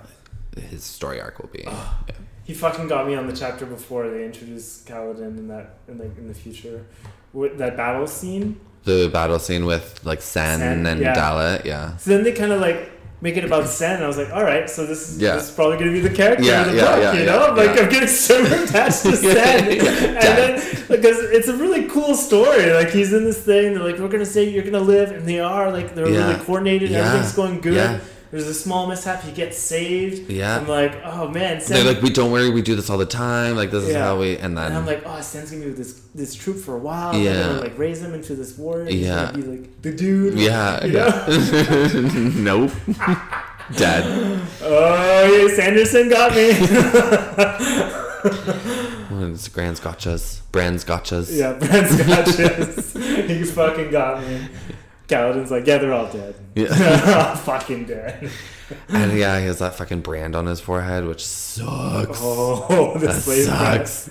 his 0.58 0.84
story 0.84 1.22
arc 1.22 1.40
will 1.40 1.50
be 1.50 1.64
yeah. 1.64 1.94
He 2.44 2.56
fucking 2.56 2.88
got 2.88 3.08
me 3.08 3.16
on 3.16 3.28
the 3.28 3.36
chapter 3.36 3.66
before 3.66 4.10
they 4.10 4.26
introduced 4.26 4.88
Kaladin 4.88 5.38
in 5.38 5.48
that 5.48 5.78
in 5.88 6.00
like 6.00 6.18
in 6.18 6.28
the 6.28 6.34
future, 6.34 6.86
with 7.34 7.58
that 7.60 7.78
battle 7.78 8.08
scene. 8.08 8.60
the 8.84 9.10
battle 9.14 9.40
scene 9.40 9.66
with 9.66 10.04
like 10.04 10.20
Cenn, 10.20 10.60
Cenn, 10.60 10.86
and 10.92 11.00
yeah. 11.00 11.14
Dallet 11.14 11.66
yeah 11.66 11.96
So 11.98 12.10
then 12.12 12.24
they 12.24 12.32
kind 12.32 12.52
of 12.52 12.60
like 12.60 12.92
make 13.22 13.38
it 13.38 13.44
about 13.46 13.66
Cenn, 13.66 13.96
and 13.96 14.04
I 14.04 14.08
was 14.08 14.18
like, 14.18 14.32
all 14.34 14.44
right, 14.44 14.68
so 14.70 14.86
this 14.86 15.10
is, 15.10 15.18
Yeah. 15.20 15.36
this 15.36 15.50
is 15.50 15.52
probably 15.52 15.78
gonna 15.78 15.92
be 15.92 16.00
the 16.00 16.10
character 16.10 16.44
Yeah, 16.44 16.62
of 16.66 16.72
the 16.72 16.78
yeah, 16.78 16.96
book, 17.12 17.20
you 17.20 17.26
know? 17.26 17.54
Like. 17.56 17.80
I'm 17.80 17.90
getting 17.90 18.08
super 18.10 18.56
attached 18.64 19.04
to 19.04 19.10
Cenn, 19.10 19.68
and 19.70 20.18
then 20.38 20.60
because 20.90 21.20
it's 21.20 21.48
a 21.48 21.56
really 21.56 21.86
cool 21.88 22.16
story. 22.16 22.72
Like 22.74 22.90
he's 22.90 23.14
in 23.14 23.24
this 23.24 23.40
thing, 23.42 23.76
they're 23.76 23.84
like, 23.84 24.00
we're 24.00 24.08
gonna 24.08 24.26
say 24.26 24.50
you're 24.50 24.64
gonna 24.64 24.80
live, 24.80 25.12
and 25.12 25.28
they 25.28 25.40
are 25.40 25.72
like 25.72 25.94
they're 25.96 26.06
really 26.08 26.36
coordinated, 26.46 26.92
everything's 26.92 27.34
going 27.34 27.62
good. 27.62 28.02
Yeah. 28.32 28.40
There's 28.40 28.48
a 28.48 28.54
small 28.54 28.88
mishap, 28.88 29.24
he 29.24 29.32
gets 29.34 29.58
saved. 29.58 30.30
Yeah. 30.30 30.58
I'm 30.58 30.68
like, 30.68 30.96
oh 31.04 31.28
man, 31.28 31.58
Cenn. 31.58 31.68
they're 31.68 31.84
like 31.94 32.02
we 32.02 32.10
don't 32.10 32.32
worry 32.32 32.50
we 32.50 32.62
do 32.62 32.76
this 32.76 32.90
all 32.90 32.98
the 32.98 33.06
time 33.06 33.56
like 33.58 33.72
this 33.72 33.84
is 33.90 33.96
how 33.96 34.20
we 34.20 34.38
and 34.38 34.58
then 34.58 34.68
and 34.68 34.76
I'm 34.78 34.86
like, 34.86 35.04
oh, 35.06 35.20
Cenn's 35.20 35.52
gonna 35.52 35.64
be 35.64 35.68
with 35.70 35.78
this 35.78 36.00
this 36.16 36.34
troop 36.36 36.58
for 36.58 36.76
a 36.76 36.80
while. 36.80 37.14
Yeah. 37.16 37.22
Yeah. 37.24 37.34
They're 37.34 37.48
gonna 37.50 37.60
like 37.62 37.78
raise 37.78 38.02
him 38.02 38.14
into 38.14 38.36
this 38.36 38.58
warrior. 38.58 38.86
He's 38.90 39.06
Yeah. 39.06 39.26
gonna 39.32 39.38
be 39.38 39.44
like 39.44 39.82
the 39.82 39.92
dude. 39.94 40.40
yeah 40.40 40.86
You 40.86 40.94
yeah 40.94 41.28
nope 42.42 42.72
dead 43.78 44.04
Oh 44.62 45.46
yeah, 45.48 45.56
Sanderson 45.56 46.10
got 46.10 46.34
me. 46.36 46.52
It's 49.34 49.48
Grand's 49.50 49.80
gotchas 49.80 50.42
Brand's 50.52 50.84
gotchas 50.86 51.36
yeah, 51.36 51.54
Brent's 51.54 51.96
got 52.06 52.26
this. 52.26 52.94
he 52.94 53.44
fucking 53.44 53.92
got 53.92 54.24
me. 54.24 54.48
Kaladin's 55.12 55.52
like, 55.52 55.68
yeah, 55.68 55.78
they're 55.78 55.94
all 55.94 56.12
dead. 56.12 56.36
Yeah. 56.56 56.68
they're 56.72 57.20
all 57.30 57.36
fucking 57.52 57.86
dead. 57.86 58.32
and 58.90 59.18
yeah 59.18 59.38
he 59.40 59.46
has 59.48 59.60
that 59.60 59.76
fucking 59.76 60.00
brand 60.02 60.34
on 60.36 60.46
his 60.46 60.62
forehead 60.62 61.06
which 61.06 61.26
sucks 61.26 62.20
Oh, 62.22 62.94
the 63.00 63.08
that 63.08 63.22
slave 63.22 63.46
sucks. 63.46 64.10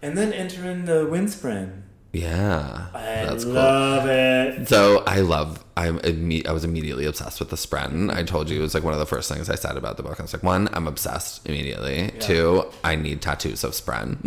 And 0.00 0.16
then 0.16 0.32
enter 0.32 0.68
in 0.70 0.86
the 0.86 1.06
Windspren. 1.06 1.82
yeah 2.12 2.86
I 2.94 3.00
that's 3.26 3.44
cool 3.44 3.52
love 3.52 4.08
it. 4.08 4.68
So 4.68 5.02
I 5.06 5.20
love. 5.20 5.64
I'm. 5.76 5.98
Imme- 6.00 6.46
I 6.46 6.52
was 6.52 6.64
immediately 6.64 7.06
obsessed 7.06 7.38
with 7.40 7.48
the 7.50 7.56
Spren. 7.56 8.10
I 8.12 8.22
told 8.24 8.50
you 8.50 8.58
it 8.58 8.62
was 8.62 8.74
like 8.74 8.82
one 8.84 8.92
of 8.92 8.98
the 8.98 9.06
first 9.06 9.30
things 9.32 9.48
I 9.48 9.54
said 9.54 9.76
about 9.78 9.96
the 9.96 10.02
book. 10.02 10.18
I 10.18 10.22
was 10.22 10.32
like, 10.34 10.42
one, 10.42 10.68
I'm 10.74 10.86
obsessed 10.86 11.46
immediately. 11.48 12.02
Yeah. 12.14 12.20
Two, 12.20 12.64
I 12.84 12.94
need 12.96 13.22
tattoos 13.22 13.64
of 13.64 13.72
Spren. 13.72 14.18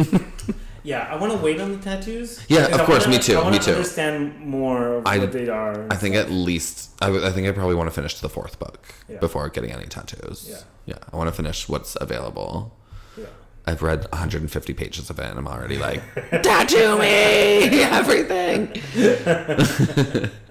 Yeah, 0.85 1.07
I 1.09 1.15
want 1.17 1.31
to 1.33 1.39
wait 1.39 1.59
on 1.59 1.71
the 1.71 1.77
tattoos. 1.79 2.39
Yeah, 2.47 2.65
of 2.67 2.79
I 2.81 2.85
course, 2.85 3.05
wanna- 3.05 3.17
me 3.17 3.23
too, 3.23 3.37
I 3.37 3.41
wanna 3.43 3.57
me 3.57 3.63
too. 3.63 3.71
Understand 3.71 4.39
more 4.39 4.97
of 4.97 5.07
I- 5.07 5.17
what 5.17 5.31
they 5.31 5.49
are. 5.49 5.87
I 5.89 5.95
think 5.95 6.13
stuff. 6.15 6.27
at 6.27 6.31
least. 6.31 6.91
I, 7.01 7.09
I 7.27 7.31
think 7.31 7.47
I 7.47 7.51
probably 7.51 7.73
want 7.75 7.87
to 7.89 7.95
finish 7.95 8.19
the 8.19 8.29
fourth 8.29 8.59
book 8.59 8.93
Yeah. 9.09 9.17
before 9.19 9.49
getting 9.49 9.71
any 9.71 9.87
tattoos. 9.87 10.45
Yeah. 10.49 10.57
Yeah. 10.85 10.99
I 11.11 11.17
want 11.17 11.27
to 11.27 11.35
finish 11.35 11.67
what's 11.67 11.97
available. 11.99 12.77
Yeah. 13.17 13.25
I've 13.65 13.81
read 13.81 14.05
150 14.11 14.73
pages 14.75 15.09
of 15.09 15.17
it, 15.17 15.25
and 15.25 15.39
I'm 15.39 15.47
already 15.47 15.77
like, 15.79 16.03
tattoo 16.43 16.99
me 16.99 17.81
everything. 17.99 18.69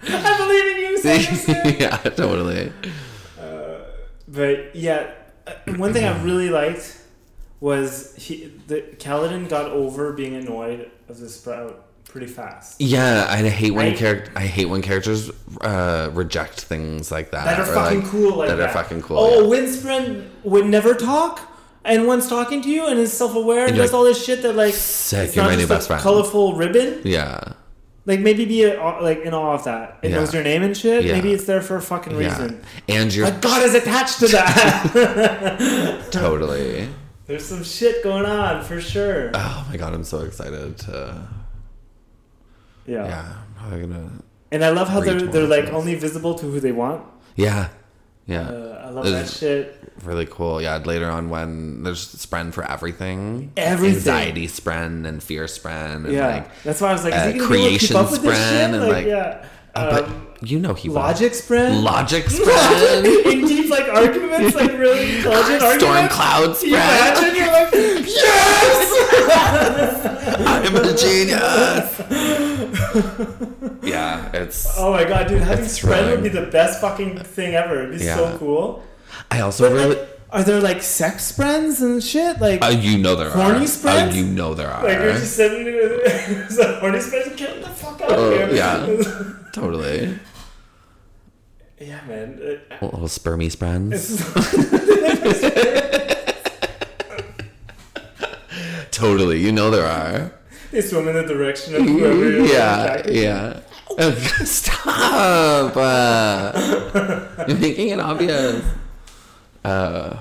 I 0.03 0.37
believe 0.39 0.67
in 0.73 0.79
you, 0.83 0.99
Sanderson. 0.99 1.77
yeah, 1.79 1.97
totally. 1.99 2.73
But 4.27 4.75
yeah, 4.75 5.13
uh, 5.47 5.53
one 5.77 5.93
thing 5.93 6.05
I 6.05 6.21
really 6.25 6.51
liked 6.51 6.99
was 7.61 8.15
he 8.17 8.53
the 8.67 8.83
Kaladin 8.99 9.49
got 9.49 9.71
over 9.71 10.13
being 10.13 10.35
annoyed 10.35 10.91
of 11.09 11.19
the 11.19 11.29
Sprout 11.29 11.87
pretty 12.05 12.27
fast. 12.29 12.81
Yeah, 12.81 13.27
I 13.29 13.49
hate 13.49 13.73
when 13.73 13.97
character. 13.97 14.31
I 14.37 14.47
hate 14.47 14.67
when 14.67 14.83
characters 14.83 15.31
uh, 15.63 16.11
reject 16.13 16.61
things 16.61 17.11
like 17.11 17.31
that. 17.33 17.45
That 17.45 17.61
are 17.61 17.67
fucking 17.67 18.01
like, 18.03 18.09
cool. 18.11 18.37
Like 18.37 18.49
that, 18.49 18.57
that, 18.57 18.71
are 18.71 18.73
fucking 18.73 19.03
cool. 19.03 19.19
Oh, 19.19 19.41
yeah. 19.43 19.49
Windspren 19.49 20.31
would 20.45 20.67
never 20.67 20.95
talk, 20.95 21.41
and 21.85 22.07
one's 22.07 22.29
talking 22.29 22.63
to 22.63 22.71
you 22.71 22.87
and 22.87 22.99
is 23.01 23.13
self-aware 23.13 23.61
and 23.63 23.71
And 23.71 23.77
does 23.79 23.91
like, 23.93 23.99
all 23.99 24.05
this 24.05 24.25
shit 24.25 24.43
that 24.43 24.55
like 24.55 24.75
Sick, 24.75 25.27
it's 25.29 25.37
you're 25.37 25.45
not 25.45 25.51
my 25.51 25.57
new 25.57 25.63
just 25.63 25.71
a 25.71 25.75
best 25.75 25.87
friend. 25.89 26.03
colorful 26.03 26.55
ribbon. 26.55 27.01
yeah, 27.05 27.41
Like 28.07 28.21
maybe 28.21 28.45
be 28.45 28.65
a, 28.65 28.81
like 29.01 29.21
in 29.23 29.35
awe 29.35 29.55
of 29.55 29.65
that. 29.65 29.99
It 30.03 30.11
Yeah. 30.11 30.17
knows 30.17 30.33
your 30.33 30.45
name 30.45 30.63
and 30.63 30.77
shit. 30.77 31.05
Yeah. 31.05 31.15
Maybe 31.15 31.33
it's 31.33 31.47
there 31.47 31.63
for 31.63 31.77
a 31.77 31.83
fucking 31.83 32.13
yeah. 32.13 32.29
reason. 32.29 32.63
And 32.89 33.13
you're 33.15 33.31
God 33.41 33.63
is 33.65 33.75
attached 33.75 34.21
to 34.21 34.29
that. 34.29 36.07
totally. 36.13 36.89
There's 37.27 37.45
some 37.45 37.65
shit 37.65 38.03
going 38.05 38.27
on 38.27 38.63
for 38.65 38.81
sure. 38.81 39.31
Oh 39.35 39.67
my 39.71 39.77
god, 39.77 39.95
I'm 39.95 40.05
so 40.05 40.21
excited 40.21 40.77
to. 40.79 41.27
Yeah. 42.87 43.07
Yeah, 43.07 43.35
I'm 43.39 43.55
probably 43.55 43.81
gonna. 43.87 44.11
And 44.53 44.65
I 44.65 44.69
love 44.71 44.89
how 44.89 45.01
they're 45.01 45.21
they're 45.21 45.47
like 45.47 45.65
things. 45.65 45.75
only 45.77 45.95
visible 45.95 46.35
to 46.35 46.47
who 46.47 46.61
they 46.61 46.73
want. 46.73 47.03
Yeah, 47.35 47.69
yeah. 48.27 48.43
Uh, 48.49 48.85
I 48.87 48.91
love 48.91 49.07
that 49.07 49.29
shit. 49.29 49.81
really 50.05 50.27
cool. 50.27 50.61
Yeah, 50.61 50.77
later 50.77 51.09
on 51.11 51.31
when 51.31 51.83
there's 51.83 52.07
spren 52.15 52.53
for 52.53 52.63
everything, 52.71 53.53
Everything. 53.57 53.97
anxiety 53.97 54.47
spren 54.47 55.07
and 55.07 55.23
fear 55.23 55.45
spren, 55.47 56.05
and 56.05 56.13
Yeah, 56.13 56.27
like, 56.29 56.63
that's 56.63 56.81
why 56.81 56.91
I 56.91 56.93
was 56.93 57.05
like, 57.05 57.15
is 57.15 57.21
uh, 57.21 57.33
he 57.33 57.39
gonna 57.39 57.51
be 57.51 57.57
able 57.57 57.65
to 57.65 57.79
keep 57.79 57.79
creation 57.91 57.97
up 57.97 58.11
with 58.13 58.23
this 58.23 58.39
shit? 58.39 58.71
and, 58.71 58.81
Like, 58.83 58.93
like- 58.93 59.07
yeah. 59.07 59.47
Uh, 59.77 59.81
Um, 59.81 59.91
but 59.91 60.05
you 60.49 60.59
know 60.59 60.75
he 60.75 60.89
logic 60.89 61.33
spren. 61.33 61.83
logic 61.83 62.25
spren, 62.27 63.05
in 63.33 63.47
deep 63.47 63.71
like 63.71 63.89
arguments, 63.89 64.55
like 64.55 64.73
really 64.79 65.17
intelligent 65.17 65.61
storm 65.63 65.73
arguments. 65.93 66.15
cloud 66.15 66.49
You 66.63 66.77
spren. 66.77 66.91
imagine 66.99 67.37
you're 67.37 67.53
like, 67.53 67.73
yes. 68.25 68.91
I'm 70.47 70.77
a 70.77 70.95
genius. 70.95 71.89
yeah, 73.83 74.31
it's. 74.33 74.75
oh 74.79 74.93
my 74.93 75.05
god, 75.05 75.29
dude, 75.29 75.43
having 75.43 75.65
spren 75.65 76.11
would 76.11 76.23
be 76.23 76.29
the 76.29 76.47
best 76.47 76.81
fucking 76.81 77.19
thing 77.21 77.55
ever. 77.55 77.83
It'd 77.85 77.99
be 77.99 78.05
Yeah. 78.05 78.17
so 78.17 78.37
cool. 78.39 78.83
I 79.31 79.41
also 79.41 79.69
But 79.69 79.75
really. 79.75 79.95
like, 79.97 80.09
are 80.31 80.43
there 80.43 80.61
like 80.61 80.83
sex 80.83 81.31
friends 81.33 81.81
and 81.81 82.03
shit? 82.03 82.41
Like, 82.41 82.63
Uh, 82.63 82.69
you 82.69 82.99
know 82.99 83.15
there 83.15 83.31
Horny 83.31 83.59
are. 83.61 83.63
Uh, 83.63 83.67
spreads? 83.67 84.17
you 84.17 84.25
know 84.27 84.55
there 84.55 84.71
are. 84.71 84.83
like 84.85 84.99
you're 84.99 85.13
just 85.15 85.37
sitting 85.37 85.65
there, 85.65 86.79
horny 86.81 86.99
spren, 86.99 87.37
get 87.37 87.63
the 87.63 87.69
fuck 87.71 88.01
out 88.03 88.11
of 88.13 88.33
here. 88.33 88.51
yeah. 88.55 88.87
Totally. 89.55 90.19
yeah, 91.81 92.01
man. 92.07 92.39
Uh, 92.43 92.85
Little 92.85 93.09
spermy 93.09 93.51
spreads. 93.51 94.21
Totally. 98.91 99.41
You 99.41 99.53
know 99.53 99.71
there 99.71 99.87
are. 99.87 100.33
they 100.71 100.81
swim 100.81 101.09
in 101.09 101.15
the 101.15 101.23
direction 101.25 101.75
of 101.75 101.83
whoever 101.83 102.31
you're 102.31 102.47
yeah, 102.47 103.03
yeah. 103.09 103.61
Stop! 104.45 105.77
Uh, 105.77 107.45
you're 107.49 107.59
making 107.59 107.89
it 107.89 108.01
obvious. 108.01 108.65
Uh, 109.65 110.17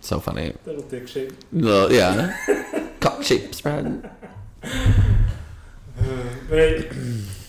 so 0.00 0.20
funny. 0.20 0.54
Little 0.66 0.82
dick 0.82 1.08
shape. 1.08 1.32
Little, 1.52 1.92
yeah. 1.92 2.36
Cock 3.00 3.22
shape 3.22 3.54
spread. 3.54 4.10
But 6.48 6.58
I, 6.58 6.90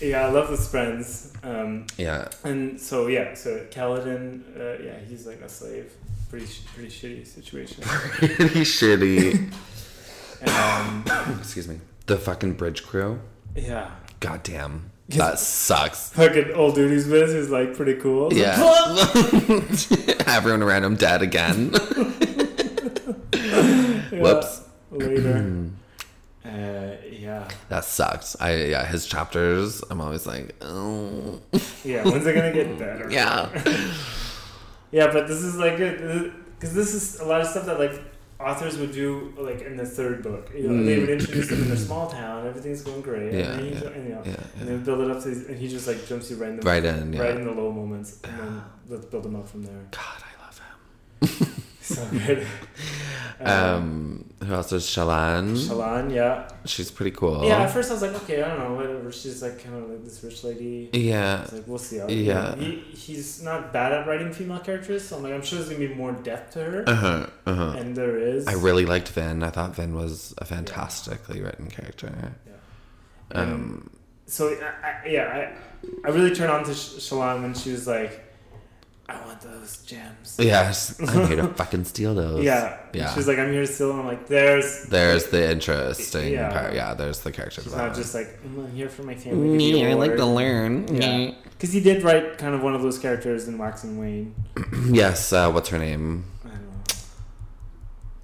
yeah, 0.00 0.26
I 0.26 0.30
love 0.30 0.50
the 0.50 0.56
friends. 0.56 1.32
Um, 1.42 1.86
Yeah. 1.96 2.28
and 2.44 2.80
so 2.80 3.06
yeah, 3.08 3.34
so 3.34 3.66
Kaladin, 3.70 4.42
uh, 4.58 4.82
yeah, 4.82 4.98
he's 5.08 5.26
like 5.26 5.40
a 5.40 5.48
slave. 5.48 5.92
Pretty 6.30 6.46
sh- 6.46 6.62
pretty 6.74 6.88
shitty 6.88 7.26
situation. 7.26 7.82
Pretty 7.82 8.60
shitty. 8.62 9.52
Um, 10.48 11.04
Excuse 11.40 11.68
me. 11.68 11.80
The 12.06 12.16
fucking 12.16 12.54
bridge 12.54 12.84
crew. 12.84 13.20
yeah, 13.56 13.90
God 14.20 14.42
damn. 14.42 14.90
That 15.08 15.38
sucks. 15.38 16.08
fucking 16.10 16.52
old 16.54 16.74
dude 16.74 16.90
he's 16.92 17.06
with 17.06 17.28
is 17.30 17.50
like 17.50 17.76
pretty 17.76 17.96
cool. 18.00 18.32
Yeah. 18.32 18.56
like, 18.62 20.26
Everyone 20.28 20.62
around 20.62 20.84
him 20.84 20.94
dead 20.96 21.20
again. 21.20 21.72
yeah, 23.34 24.20
Whoops. 24.22 24.62
Later. 24.90 25.70
uh, 26.46 26.48
yeah, 27.22 27.48
That 27.68 27.84
sucks. 27.84 28.36
I 28.40 28.48
yeah, 28.74 28.84
his 28.84 29.06
chapters. 29.06 29.82
I'm 29.90 30.00
always 30.00 30.26
like, 30.26 30.54
oh 30.60 31.40
yeah. 31.84 32.02
When's 32.04 32.26
it 32.26 32.34
gonna 32.34 32.52
get 32.52 32.78
better? 32.78 33.06
yeah, 33.18 33.48
Yeah, 34.90 35.10
but 35.12 35.26
this 35.28 35.42
is 35.42 35.56
like 35.56 35.78
because 35.78 36.74
this 36.74 36.94
is 36.94 37.20
a 37.20 37.24
lot 37.24 37.40
of 37.40 37.46
stuff 37.46 37.66
that 37.66 37.78
like 37.78 37.94
authors 38.38 38.76
would 38.76 38.92
do 38.92 39.32
like 39.38 39.62
in 39.62 39.76
the 39.76 39.86
third 39.86 40.22
book. 40.22 40.50
You 40.54 40.68
know, 40.68 40.84
they 40.84 40.98
would 40.98 41.08
introduce 41.10 41.48
them 41.48 41.62
in 41.62 41.68
their 41.68 41.76
small 41.76 42.10
town, 42.18 42.46
everything's 42.46 42.82
going 42.82 43.00
great, 43.02 43.32
Mm. 43.32 43.38
Yeah, 43.38 43.52
and, 43.52 43.60
then 43.60 43.82
yeah, 43.82 43.88
and, 43.96 44.08
you 44.08 44.14
know, 44.14 44.22
yeah, 44.26 44.60
and 44.60 44.68
they 44.68 44.76
build 44.84 45.00
it 45.00 45.10
up 45.10 45.22
to 45.22 45.28
these, 45.28 45.46
and 45.46 45.56
he 45.58 45.68
just 45.68 45.86
like 45.86 46.06
jumps 46.06 46.30
you 46.30 46.36
right 46.36 46.50
in 46.50 46.56
the 46.60 46.62
right 46.62 46.84
in. 46.84 47.12
right 47.18 47.36
in 47.36 47.44
the 47.44 47.52
low 47.52 47.70
moments, 47.72 48.18
and 48.24 48.38
then 48.38 48.62
let's 48.88 49.06
build 49.06 49.22
them 49.22 49.36
up 49.36 49.48
from 49.48 49.62
there. 49.62 49.82
God, 49.90 50.22
I 50.30 50.32
love 50.44 50.58
him. 50.60 51.48
So 51.82 52.06
good. 52.10 52.46
Um, 53.48 54.24
who 54.44 54.52
else 54.54 54.72
is 54.72 54.84
Shalan? 54.84 55.56
Shallan, 55.56 56.12
yeah, 56.12 56.48
She's 56.64 56.90
pretty 56.90 57.12
cool. 57.12 57.44
yeah. 57.44 57.62
At 57.62 57.70
first, 57.70 57.90
I 57.90 57.94
was 57.94 58.02
like, 58.02 58.14
okay, 58.22 58.42
I 58.42 58.48
don't 58.48 58.58
know, 58.58 58.74
whatever. 58.74 59.10
She's 59.12 59.42
like 59.42 59.62
kind 59.62 59.76
of 59.76 59.88
like 59.90 60.04
this 60.04 60.22
rich 60.24 60.42
lady. 60.44 60.90
Yeah. 60.92 61.46
like, 61.52 61.66
we'll 61.66 61.78
see. 61.78 61.98
How, 61.98 62.08
Yeah. 62.08 62.54
He, 62.56 62.76
he's 62.94 63.42
not 63.42 63.72
bad 63.72 63.92
at 63.92 64.06
writing 64.06 64.32
female 64.32 64.58
characters, 64.60 65.04
so 65.06 65.16
I'm 65.16 65.22
like, 65.22 65.32
I'm 65.32 65.42
sure 65.42 65.58
there's 65.58 65.70
gonna 65.70 65.86
be 65.88 65.94
more 65.94 66.12
depth 66.12 66.52
to 66.54 66.64
her, 66.64 66.84
Uh 66.88 66.94
huh. 66.94 67.26
Uh 67.46 67.54
huh. 67.54 67.74
and 67.78 67.96
there 67.96 68.18
is. 68.18 68.46
I 68.48 68.54
really 68.54 68.84
liked 68.86 69.08
Vin. 69.10 69.42
I 69.42 69.50
thought 69.50 69.74
Vin 69.76 69.94
was 69.94 70.34
a 70.38 70.44
fantastically 70.44 71.40
written 71.40 71.68
character. 71.68 72.32
And 73.30 73.52
Um, 73.52 73.90
so 74.26 74.48
I, 74.50 74.86
I, 75.04 75.06
yeah, 75.08 75.52
I, 76.04 76.06
I 76.08 76.10
really 76.10 76.34
turned 76.34 76.50
on 76.50 76.64
to 76.64 76.74
Sh- 76.74 76.98
Shallan 76.98 77.42
when 77.42 77.54
she 77.54 77.70
was 77.72 77.86
like, 77.86 78.24
I 79.08 79.20
want 79.26 79.40
those 79.40 79.78
gems. 79.84 80.36
yes, 80.40 80.98
I'm 81.00 81.26
here 81.26 81.36
to 81.36 81.48
fucking 81.54 81.84
steal 81.84 82.14
those. 82.14 82.44
Yeah, 82.44 82.78
Yeah. 82.94 83.12
She's 83.14 83.26
like, 83.28 83.38
I'm 83.38 83.50
here 83.52 83.62
to 83.62 83.66
steal, 83.66 83.88
them. 83.88 84.00
I'm 84.00 84.06
like, 84.06 84.26
there's. 84.28 84.84
There's 84.84 85.26
the 85.26 85.50
interesting 85.50 86.32
Yeah. 86.34 86.50
part. 86.52 86.72
Yeah, 86.74 86.94
there's 86.94 87.20
the 87.20 87.32
character 87.32 87.60
She's 87.62 87.72
development. 87.72 87.96
not 87.96 88.02
just 88.02 88.14
like 88.14 88.38
I'm 88.44 88.70
here 88.72 88.88
for 88.88 89.02
my 89.02 89.14
family. 89.14 89.48
to 89.48 89.58
be 89.58 89.72
Me, 89.72 89.86
I 89.90 89.94
like 89.94 90.16
to 90.16 90.24
learn. 90.24 90.86
Yeah, 90.94 91.32
because 91.50 91.72
he 91.72 91.80
did 91.80 92.02
write 92.04 92.38
kind 92.38 92.54
of 92.54 92.62
one 92.62 92.74
of 92.74 92.82
those 92.82 92.98
characters 92.98 93.48
in 93.48 93.58
Wax 93.58 93.82
and 93.84 93.98
Wayne. 94.00 94.34
yes. 94.90 95.32
Uh, 95.32 95.50
what's 95.50 95.68
her 95.70 95.78
name? 95.78 96.24
I 96.44 96.48
don't 96.48 96.62
know, 96.62 96.94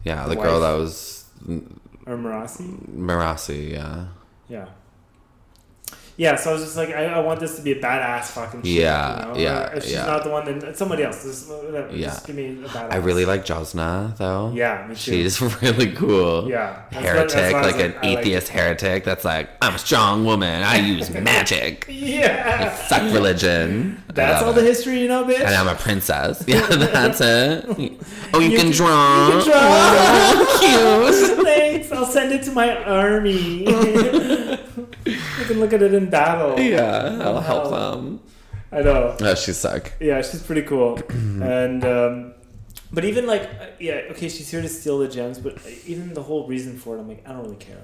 Yeah, 0.04 0.22
The 0.28 0.36
the, 0.36 0.40
girl 0.40 0.60
that 0.60 0.72
was 0.74 1.24
or 2.06 2.16
Marasi. 2.16 2.88
Marasi. 2.96 3.72
Yeah. 3.72 4.06
Yeah. 4.48 4.66
Yeah, 6.18 6.34
so 6.34 6.50
I 6.50 6.52
was 6.54 6.64
just 6.64 6.76
like, 6.76 6.88
I, 6.90 7.04
I 7.04 7.20
want 7.20 7.38
this 7.38 7.54
to 7.56 7.62
be 7.62 7.70
a 7.70 7.80
badass 7.80 8.24
fucking 8.32 8.62
shit. 8.64 8.72
Yeah, 8.82 9.20
you 9.28 9.34
know? 9.34 9.38
yeah, 9.38 9.70
Or 9.70 9.74
If 9.76 9.84
she's 9.84 9.92
yeah. 9.92 10.04
not 10.06 10.24
the 10.24 10.30
one, 10.30 10.44
then 10.58 10.74
somebody 10.74 11.04
else. 11.04 11.22
Just, 11.22 11.48
whatever, 11.48 11.94
Yeah. 11.94 12.06
just 12.08 12.26
give 12.26 12.34
me 12.34 12.46
a 12.48 12.54
badass. 12.68 12.92
I 12.92 12.96
really 12.96 13.24
like 13.24 13.44
Jasnah 13.46 14.16
though. 14.16 14.50
Yeah, 14.52 14.84
me 14.88 14.96
too. 14.96 15.00
She's 15.00 15.40
really 15.62 15.92
cool. 15.92 16.48
yeah 16.50 16.82
That's 16.90 17.04
what- 17.04 17.04
Heretic, 17.32 17.52
why 17.54 17.62
like 17.62 17.76
an 17.80 17.94
I 18.02 18.06
like- 18.14 18.18
atheist 18.18 18.48
heretic 18.48 19.04
that's 19.04 19.24
like, 19.24 19.48
I'm 19.62 19.76
a 19.76 19.78
strong 19.78 20.24
woman. 20.24 20.64
I 20.64 20.78
use 20.78 21.08
magic. 21.32 21.86
Yeah. 21.88 22.70
Fuck 22.70 23.12
religion. 23.14 24.02
That's 24.12 24.42
all 24.42 24.52
the 24.52 24.62
history 24.62 24.98
you 25.00 25.06
know, 25.06 25.22
bitch. 25.24 25.38
And 25.38 25.54
I'm 25.54 25.68
a 25.68 25.76
princess. 25.76 26.42
Yeah, 26.48 26.66
that's 26.66 27.20
it. 27.20 27.64
Oh, 28.34 28.40
you, 28.40 28.48
You 28.50 28.56
can, 28.58 28.66
can- 28.66 28.70
draw. 28.72 29.26
you 29.28 29.42
can 29.44 29.50
draw. 29.52 30.58
Cute. 30.58 31.44
Thanks. 31.46 31.92
I'll 31.92 32.06
send 32.06 32.32
it 32.32 32.42
to 32.42 32.50
my 32.50 32.74
army. 32.82 33.66
Can 35.48 35.60
look 35.60 35.72
at 35.72 35.82
it 35.82 35.94
in 35.94 36.10
battle. 36.10 36.58
Yeah, 36.60 37.18
I'll 37.20 37.40
help 37.40 37.70
them. 37.70 38.20
I 38.70 38.82
know. 38.82 39.16
Oh, 39.20 39.34
she's 39.34 39.56
sick. 39.56 39.94
Yeah, 39.98 40.20
she's 40.22 40.42
pretty 40.42 40.62
cool. 40.62 41.00
and 41.08 41.84
um, 41.84 42.34
but 42.92 43.04
even 43.04 43.26
like 43.26 43.42
uh, 43.42 43.66
yeah, 43.80 44.02
okay, 44.10 44.28
she's 44.28 44.50
here 44.50 44.62
to 44.62 44.68
steal 44.68 44.98
the 44.98 45.08
gems, 45.08 45.38
but 45.38 45.58
even 45.86 46.14
the 46.14 46.22
whole 46.22 46.46
reason 46.46 46.76
for 46.78 46.96
it, 46.96 47.00
I'm 47.00 47.08
like, 47.08 47.26
I 47.26 47.32
don't 47.32 47.42
really 47.44 47.56
care. 47.56 47.82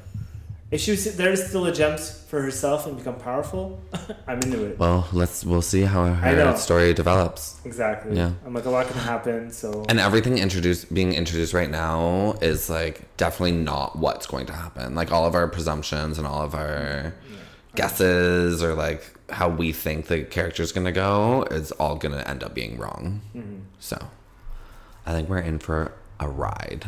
If 0.71 0.81
she 0.81 0.91
was 0.91 1.17
there 1.17 1.31
to 1.31 1.37
steal 1.37 1.63
the 1.63 1.73
gems 1.73 2.25
for 2.29 2.43
herself 2.43 2.87
and 2.87 2.97
become 2.97 3.17
powerful, 3.17 3.81
I'm 4.27 4.41
into 4.41 4.65
it. 4.65 4.79
Well, 4.79 5.07
let's 5.13 5.45
we'll 5.45 5.63
see 5.63 5.83
how 5.83 6.07
her 6.07 6.57
story 6.57 6.93
develops. 6.93 7.61
Exactly. 7.65 8.17
Yeah. 8.17 8.33
I'm 8.45 8.53
like 8.55 8.65
a 8.65 8.71
lot 8.71 8.89
can 8.89 8.99
happen. 8.99 9.51
So 9.53 9.85
And 9.89 10.01
everything 10.01 10.39
introduced 10.39 10.93
being 10.93 11.13
introduced 11.13 11.55
right 11.55 11.71
now 11.71 12.35
is 12.43 12.69
like 12.69 13.17
definitely 13.17 13.53
not 13.53 13.97
what's 13.97 14.27
going 14.27 14.47
to 14.47 14.53
happen. 14.53 14.95
Like 14.95 15.13
all 15.13 15.27
of 15.27 15.35
our 15.35 15.47
presumptions 15.49 16.19
and 16.19 16.27
all 16.27 16.43
of 16.43 16.55
our 16.55 17.15
guesses 17.77 18.63
or 18.63 18.75
like 18.75 19.03
how 19.31 19.49
we 19.49 19.73
think 19.73 20.07
the 20.07 20.23
character's 20.25 20.73
gonna 20.73 20.93
go 20.93 21.43
is 21.51 21.73
all 21.73 21.97
gonna 21.97 22.23
end 22.27 22.43
up 22.45 22.55
being 22.55 22.79
wrong. 22.79 23.21
Mhm. 23.35 23.63
So 23.79 24.09
I 25.07 25.13
think 25.13 25.29
we're 25.29 25.39
in 25.39 25.59
for 25.59 25.93
a 26.21 26.29
ride. 26.29 26.87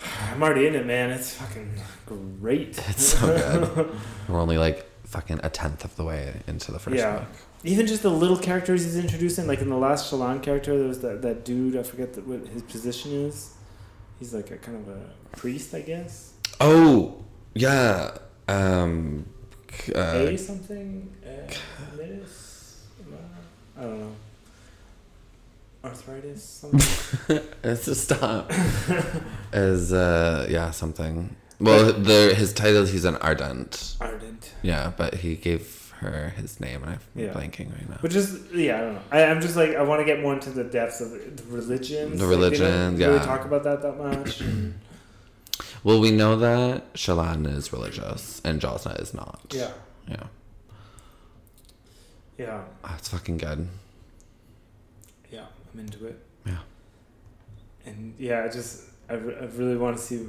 I'm 0.32 0.42
already 0.42 0.66
in 0.66 0.74
it, 0.74 0.86
man. 0.86 1.10
It's 1.10 1.34
fucking 1.34 1.70
great. 2.06 2.78
It's 2.88 3.08
so 3.18 3.26
good. 3.26 3.90
We're 4.28 4.40
only 4.40 4.58
like 4.58 4.86
fucking 5.04 5.40
a 5.42 5.48
tenth 5.50 5.84
of 5.84 5.96
the 5.96 6.04
way 6.04 6.34
into 6.46 6.70
the 6.72 6.78
first 6.78 6.96
Yeah. 6.96 7.18
book. 7.20 7.28
Even 7.64 7.86
just 7.86 8.02
the 8.02 8.10
little 8.10 8.36
characters 8.36 8.84
he's 8.84 8.96
introducing, 8.96 9.46
like 9.46 9.60
in 9.60 9.70
the 9.70 9.76
last 9.76 10.12
Shallan 10.12 10.42
character, 10.42 10.76
there 10.78 10.86
was 10.86 11.00
that, 11.00 11.22
that 11.22 11.44
dude, 11.44 11.76
I 11.76 11.82
forget 11.82 12.12
the, 12.12 12.20
what 12.20 12.46
his 12.48 12.62
position 12.62 13.12
is. 13.12 13.54
He's 14.18 14.32
like 14.34 14.50
a 14.50 14.56
kind 14.58 14.76
of 14.86 14.94
a 14.94 15.36
priest, 15.36 15.74
I 15.74 15.80
guess. 15.80 16.32
Oh 16.60 17.24
yeah. 17.54 18.18
Um 18.48 19.26
uh, 19.94 20.00
A 20.00 20.36
something? 20.36 21.08
Uh, 21.24 21.52
I 23.78 23.82
don't 23.82 24.00
know. 24.00 24.12
Arthritis? 25.84 26.42
Something? 26.42 27.40
it's 27.64 27.84
just 27.84 28.04
stop. 28.04 28.50
Is 29.52 29.92
uh 29.92 30.46
yeah 30.48 30.70
something. 30.70 31.36
Well, 31.60 31.92
the 31.92 32.34
his 32.36 32.52
title 32.52 32.84
he's 32.86 33.04
an 33.04 33.16
ardent. 33.16 33.96
Ardent. 34.00 34.52
Yeah, 34.62 34.92
but 34.96 35.14
he 35.14 35.36
gave 35.36 35.92
her 36.00 36.30
his 36.36 36.60
name, 36.60 36.82
and 36.82 36.92
I'm 36.92 37.00
Yeah. 37.14 37.32
blanking 37.32 37.72
right 37.72 37.88
now. 37.88 37.96
Which 38.00 38.14
is, 38.14 38.40
yeah, 38.52 38.76
I 38.76 38.80
don't 38.80 38.94
know. 38.94 39.00
I, 39.10 39.24
I'm 39.24 39.40
just 39.40 39.56
like, 39.56 39.74
I 39.74 39.82
want 39.82 40.00
to 40.00 40.04
get 40.04 40.20
more 40.20 40.34
into 40.34 40.50
the 40.50 40.64
depths 40.64 41.00
of 41.00 41.10
the 41.12 41.42
religion. 41.48 42.18
The 42.18 42.26
religion, 42.26 42.96
Really 42.98 43.14
yeah. 43.16 43.24
talk 43.24 43.46
about 43.46 43.62
that 43.64 43.80
that 43.82 43.96
much. 43.96 44.42
Well, 45.86 46.00
we 46.00 46.10
know 46.10 46.34
that 46.40 46.94
Shallan 46.94 47.46
is 47.46 47.72
religious 47.72 48.42
and 48.44 48.60
Jasnah 48.60 49.00
is 49.00 49.14
not. 49.14 49.40
yeah. 49.54 49.70
Yeah. 50.08 50.24
Yeah. 52.36 52.62
That's 52.82 53.08
fucking 53.08 53.36
good. 53.38 53.68
Yeah. 55.30 55.44
I'm 55.72 55.78
into 55.80 56.06
it. 56.06 56.18
Yeah. 56.44 56.58
And 57.84 58.14
yeah, 58.18 58.42
I 58.44 58.48
just, 58.48 58.82
I, 59.08 59.14
re- 59.14 59.36
I 59.40 59.44
really 59.44 59.76
want 59.76 59.96
to 59.96 60.02
see 60.02 60.26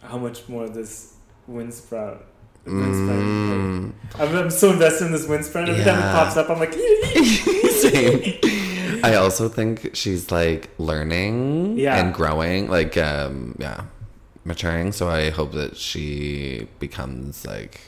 how 0.00 0.16
much 0.16 0.48
more 0.48 0.62
of 0.66 0.74
this 0.74 1.14
wind 1.48 1.74
sprout. 1.74 2.24
the 2.64 2.72
wind 2.72 2.94
sprout, 2.94 3.20
Mm. 3.20 3.92
like- 4.14 4.28
I'm, 4.30 4.36
I'm 4.44 4.50
so 4.50 4.70
invested 4.70 5.06
in 5.06 5.12
this 5.12 5.26
wind 5.26 5.44
sprout. 5.44 5.68
Every 5.68 5.82
time 5.82 5.98
it 5.98 6.02
pops 6.02 6.36
up, 6.36 6.50
I'm 6.50 6.60
like, 6.60 6.72
Same. 7.80 9.00
I 9.02 9.14
also 9.16 9.48
think 9.48 9.90
she's 9.94 10.30
like 10.30 10.70
learning 10.78 11.78
Yeah. 11.78 11.96
and 11.98 12.14
growing, 12.14 12.68
like 12.70 12.96
um 12.96 13.56
yeah, 13.58 13.84
maturing. 14.44 14.92
So 14.92 15.08
I 15.08 15.30
hope 15.30 15.52
that 15.52 15.76
she 15.76 16.66
becomes 16.78 17.46
like 17.46 17.80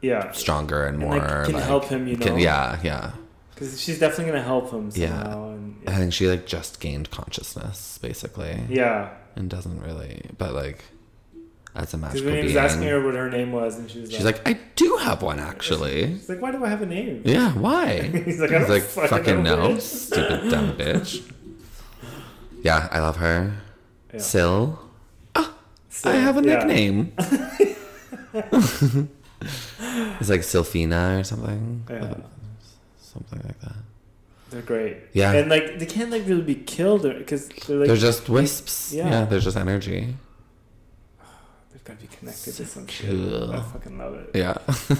yeah. 0.00 0.32
stronger 0.32 0.84
and 0.86 0.96
And, 0.96 1.04
more 1.04 1.18
like, 1.18 1.44
can 1.46 1.54
like, 1.54 1.64
help 1.64 1.84
him, 1.86 2.06
you 2.06 2.16
know? 2.16 2.26
can- 2.26 2.38
yeah, 2.38 2.78
yeah. 2.82 3.12
Because 3.54 3.80
she's 3.80 3.98
definitely 4.00 4.32
to 4.32 4.42
help 4.42 4.70
him 4.72 4.90
Yeah. 4.94 5.08
somehow. 5.22 5.50
And, 5.50 5.76
I 5.86 5.92
think 5.96 6.12
she 6.12 6.26
like 6.28 6.46
just 6.46 6.80
gained 6.80 7.10
consciousness 7.10 7.98
basically, 8.02 8.60
yeah. 8.68 9.10
and 9.36 9.48
doesn't 9.48 9.80
really, 9.82 10.22
but 10.38 10.52
like 10.54 10.84
as 11.74 11.94
a 11.94 11.96
magical 11.96 12.26
when 12.26 12.36
he 12.38 12.42
was 12.42 12.52
being, 12.52 12.64
asking 12.64 12.82
her 12.88 13.02
what 13.04 13.14
her 13.14 13.30
name 13.30 13.52
was, 13.52 13.78
and 13.78 13.90
she 13.90 14.00
was 14.00 14.10
she's 14.12 14.24
like, 14.24 14.46
I 14.46 14.58
do 14.74 14.96
have 14.96 15.22
one 15.22 15.38
actually. 15.38 16.06
She's 16.18 16.28
like, 16.28 16.40
why 16.42 16.50
do 16.50 16.64
I 16.64 16.68
have 16.68 16.82
a 16.82 16.86
name? 16.86 17.22
Yeah, 17.24 17.52
why? 17.52 18.02
He's 18.24 18.40
like, 18.40 18.50
I 18.50 18.58
He's 18.58 18.66
don't 18.66 18.70
like, 18.70 18.82
fucking, 18.82 19.08
fucking 19.08 19.42
know. 19.42 19.68
no, 19.72 19.78
stupid 19.78 20.50
dumb 20.50 20.76
bitch. 20.76 21.22
Yeah, 22.62 22.88
I 22.92 23.00
love 23.00 23.16
her. 23.16 23.54
Yeah. 24.12 24.20
Syl. 24.20 24.81
So, 26.02 26.10
I 26.10 26.14
have 26.16 26.36
a 26.36 26.42
yeah. 26.42 26.64
nickname. 26.64 27.12
it's 30.20 30.28
like 30.28 30.40
Sylphina 30.40 31.20
or 31.20 31.24
something. 31.24 31.84
Yeah. 31.88 32.14
Something 33.00 33.40
like 33.44 33.60
that. 33.60 33.76
They're 34.50 34.62
great. 34.62 34.96
Yeah. 35.12 35.32
And 35.32 35.48
like 35.48 35.78
they 35.78 35.86
can't 35.86 36.10
like 36.10 36.26
really 36.26 36.42
be 36.42 36.56
killed 36.56 37.02
because 37.02 37.48
they're 37.48 37.76
like 37.78 37.86
they're 37.86 37.96
just 37.96 38.28
wisps. 38.28 38.92
yeah. 38.92 39.08
Yeah. 39.10 39.24
they're 39.26 39.38
just 39.38 39.56
energy. 39.56 40.16
they've 41.72 41.84
got 41.84 42.00
to 42.00 42.06
be 42.06 42.14
connected 42.16 42.54
to 42.54 42.66
some 42.66 42.88
shit. 42.88 43.08
Cool. 43.08 43.52
I 43.52 43.62
fucking 43.62 43.96
love 43.96 44.14
it. 44.14 44.30
Yeah. 44.34 44.56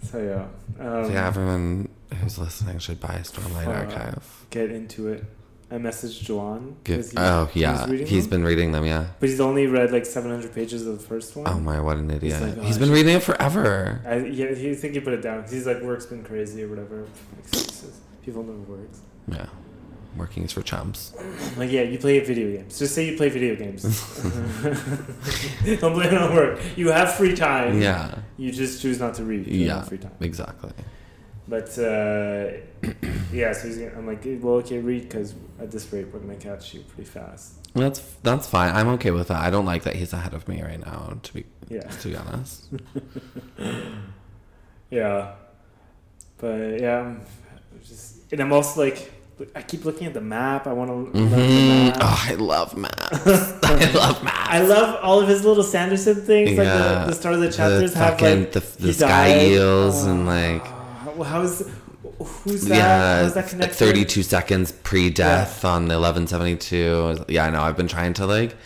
So 0.00 0.22
yeah, 0.22 0.46
um, 0.86 1.04
So 1.06 1.10
yeah, 1.12 1.26
everyone 1.26 1.88
who's 2.22 2.38
listening 2.38 2.78
should 2.78 2.98
buy 3.00 3.18
Stormlight 3.24 3.66
Uh, 3.66 3.72
Archive. 3.72 4.44
get 4.48 4.70
into 4.70 5.08
it. 5.08 5.24
I 5.70 5.74
messaged 5.76 6.28
Juan. 6.30 6.76
He- 6.86 6.94
oh 7.18 7.50
yeah, 7.52 7.86
he's 7.86 8.22
them, 8.28 8.40
been 8.40 8.44
reading 8.44 8.72
them. 8.72 8.86
Yeah. 8.86 9.08
but 9.20 9.28
he's 9.28 9.40
only 9.40 9.66
read 9.66 9.92
like 9.92 10.06
700 10.06 10.54
pages 10.54 10.86
of 10.86 10.98
the 10.98 11.04
first 11.06 11.36
one. 11.36 11.46
Oh 11.46 11.60
my, 11.60 11.78
what 11.80 11.98
an 11.98 12.10
idiot! 12.10 12.40
like, 12.40 12.56
oh, 12.56 12.62
he's 12.62 12.78
been 12.78 12.90
reading 12.90 13.14
it 13.16 13.22
forever. 13.22 14.00
I, 14.06 14.16
yeah, 14.16 14.54
he 14.54 14.74
think 14.74 14.94
he 14.94 15.00
put 15.00 15.12
it 15.12 15.20
down. 15.20 15.44
He's 15.48 15.66
like 15.66 15.82
work's 15.82 16.06
been 16.06 16.24
crazy 16.24 16.62
or 16.64 16.68
whatever. 16.68 17.06
Excuses. 17.38 18.00
People 18.24 18.42
never 18.44 18.58
works. 18.60 19.00
Yeah, 19.30 19.46
working 20.16 20.44
is 20.44 20.52
for 20.52 20.62
chumps. 20.62 21.12
Like, 21.58 21.70
yeah, 21.72 21.82
you 21.82 21.98
play 21.98 22.20
video 22.20 22.56
games. 22.56 22.78
Just 22.78 22.94
say 22.94 23.04
you 23.10 23.16
play 23.16 23.28
video 23.30 23.56
games. 23.56 23.82
Don't 25.80 25.92
blame 25.92 26.14
it 26.14 26.18
on 26.18 26.34
work. 26.34 26.60
You 26.76 26.88
have 26.92 27.14
free 27.14 27.34
time. 27.34 27.80
Yeah, 27.82 28.14
You 28.36 28.52
just 28.52 28.80
choose 28.80 29.00
not 29.00 29.14
to 29.14 29.24
read. 29.24 29.46
You 29.46 29.66
Yeah. 29.66 29.82
free 29.82 29.98
time. 29.98 30.12
exactly. 30.20 30.70
But 31.48 31.78
uh, 31.78 32.58
yeah, 33.32 33.52
so 33.54 33.68
he's 33.68 33.78
gonna, 33.78 33.92
I'm 33.96 34.06
like, 34.06 34.22
well, 34.42 34.54
okay, 34.56 34.78
read 34.78 35.02
because 35.08 35.34
at 35.58 35.70
this 35.70 35.90
rate 35.92 36.08
we're 36.12 36.18
gonna 36.20 36.36
catch 36.36 36.74
you 36.74 36.80
pretty 36.82 37.08
fast. 37.08 37.54
That's 37.74 38.00
that's 38.22 38.46
fine. 38.48 38.74
I'm 38.74 38.88
okay 38.90 39.10
with 39.12 39.28
that. 39.28 39.40
I 39.40 39.48
don't 39.50 39.64
like 39.66 39.84
that 39.84 39.96
he's 39.96 40.12
ahead 40.12 40.34
of 40.34 40.46
me 40.46 40.62
right 40.62 40.78
now. 40.84 41.18
To 41.22 41.34
be 41.34 41.44
Yeah, 41.68 41.80
to 41.80 42.08
be 42.08 42.16
honest. 42.16 42.68
yeah. 44.90 45.32
But 46.38 46.80
yeah, 46.80 47.00
I'm 47.00 47.20
just 47.84 48.30
and 48.32 48.40
I'm 48.40 48.52
also 48.52 48.80
like, 48.82 49.10
I 49.54 49.62
keep 49.62 49.84
looking 49.84 50.06
at 50.06 50.14
the 50.14 50.20
map. 50.20 50.66
I 50.66 50.72
want 50.72 50.90
to 51.14 51.18
hmm 51.18 51.68
map. 51.68 51.96
Oh, 52.00 52.24
I 52.28 52.34
love 52.34 52.76
maps. 52.76 53.26
I 53.26 53.90
love 53.92 54.22
maps. 54.22 54.48
I 54.50 54.60
love 54.60 54.98
all 55.02 55.20
of 55.20 55.28
his 55.28 55.44
little 55.44 55.62
Sanderson 55.64 56.14
things. 56.16 56.56
Like 56.58 56.66
Yeah. 56.66 57.00
the, 57.04 57.06
the 57.06 57.14
start 57.14 57.34
of 57.34 57.40
the 57.40 57.50
chapters 57.50 57.92
the 57.92 57.98
have 57.98 58.18
fucking 58.18 58.40
like 58.40 58.52
the, 58.52 58.60
the 58.60 58.92
sky 58.92 59.28
died. 59.28 59.48
eels 59.52 60.04
and 60.04 60.22
Oh, 60.22 60.32
like 60.32 60.77
how's 61.24 61.68
who's 62.18 62.64
that? 62.66 62.76
yeah, 62.76 63.22
how's 63.22 63.34
that 63.34 63.48
connected? 63.48 63.76
32 63.76 64.22
seconds 64.22 64.72
pre-death 64.72 65.64
on 65.64 65.88
the 65.88 65.94
1172. 65.94 67.24
Yeah, 67.28 67.46
I 67.46 67.50
know. 67.50 67.62
I've 67.62 67.76
been 67.76 67.88
trying 67.88 68.14
to 68.14 68.26
like 68.26 68.56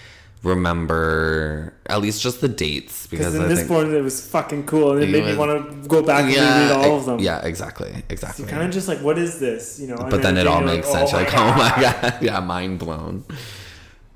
remember 0.42 1.72
at 1.86 2.00
least 2.00 2.20
just 2.20 2.40
the 2.40 2.48
dates 2.48 3.06
Because 3.06 3.34
in 3.34 3.42
I 3.42 3.46
this 3.46 3.66
point 3.66 3.92
it 3.92 4.02
was 4.02 4.26
fucking 4.26 4.66
cool, 4.66 4.92
and 4.92 5.02
it 5.02 5.08
It 5.08 5.12
made 5.12 5.24
me 5.24 5.36
want 5.36 5.82
to 5.82 5.88
go 5.88 6.02
back 6.02 6.24
and 6.24 6.32
yeah, 6.32 6.68
reread 6.68 6.84
all 6.84 6.98
of 6.98 7.06
them. 7.06 7.20
Yeah, 7.20 7.40
exactly, 7.44 7.92
So 7.92 8.02
exactly. 8.08 8.44
kind 8.46 8.62
of 8.62 8.70
just 8.70 8.88
like, 8.88 8.98
what 8.98 9.18
is 9.18 9.38
this? 9.38 9.78
You 9.80 9.88
know. 9.88 9.96
and 9.96 10.10
but 10.10 10.22
then 10.22 10.36
it 10.36 10.46
all 10.46 10.56
like, 10.56 10.76
makes 10.76 10.88
oh 10.88 10.92
sense. 10.92 11.12
You're 11.12 11.22
like, 11.22 11.34
oh 11.34 11.54
my 11.54 11.70
god, 11.80 12.18
yeah, 12.22 12.40
mind 12.40 12.78
blown. 12.78 13.24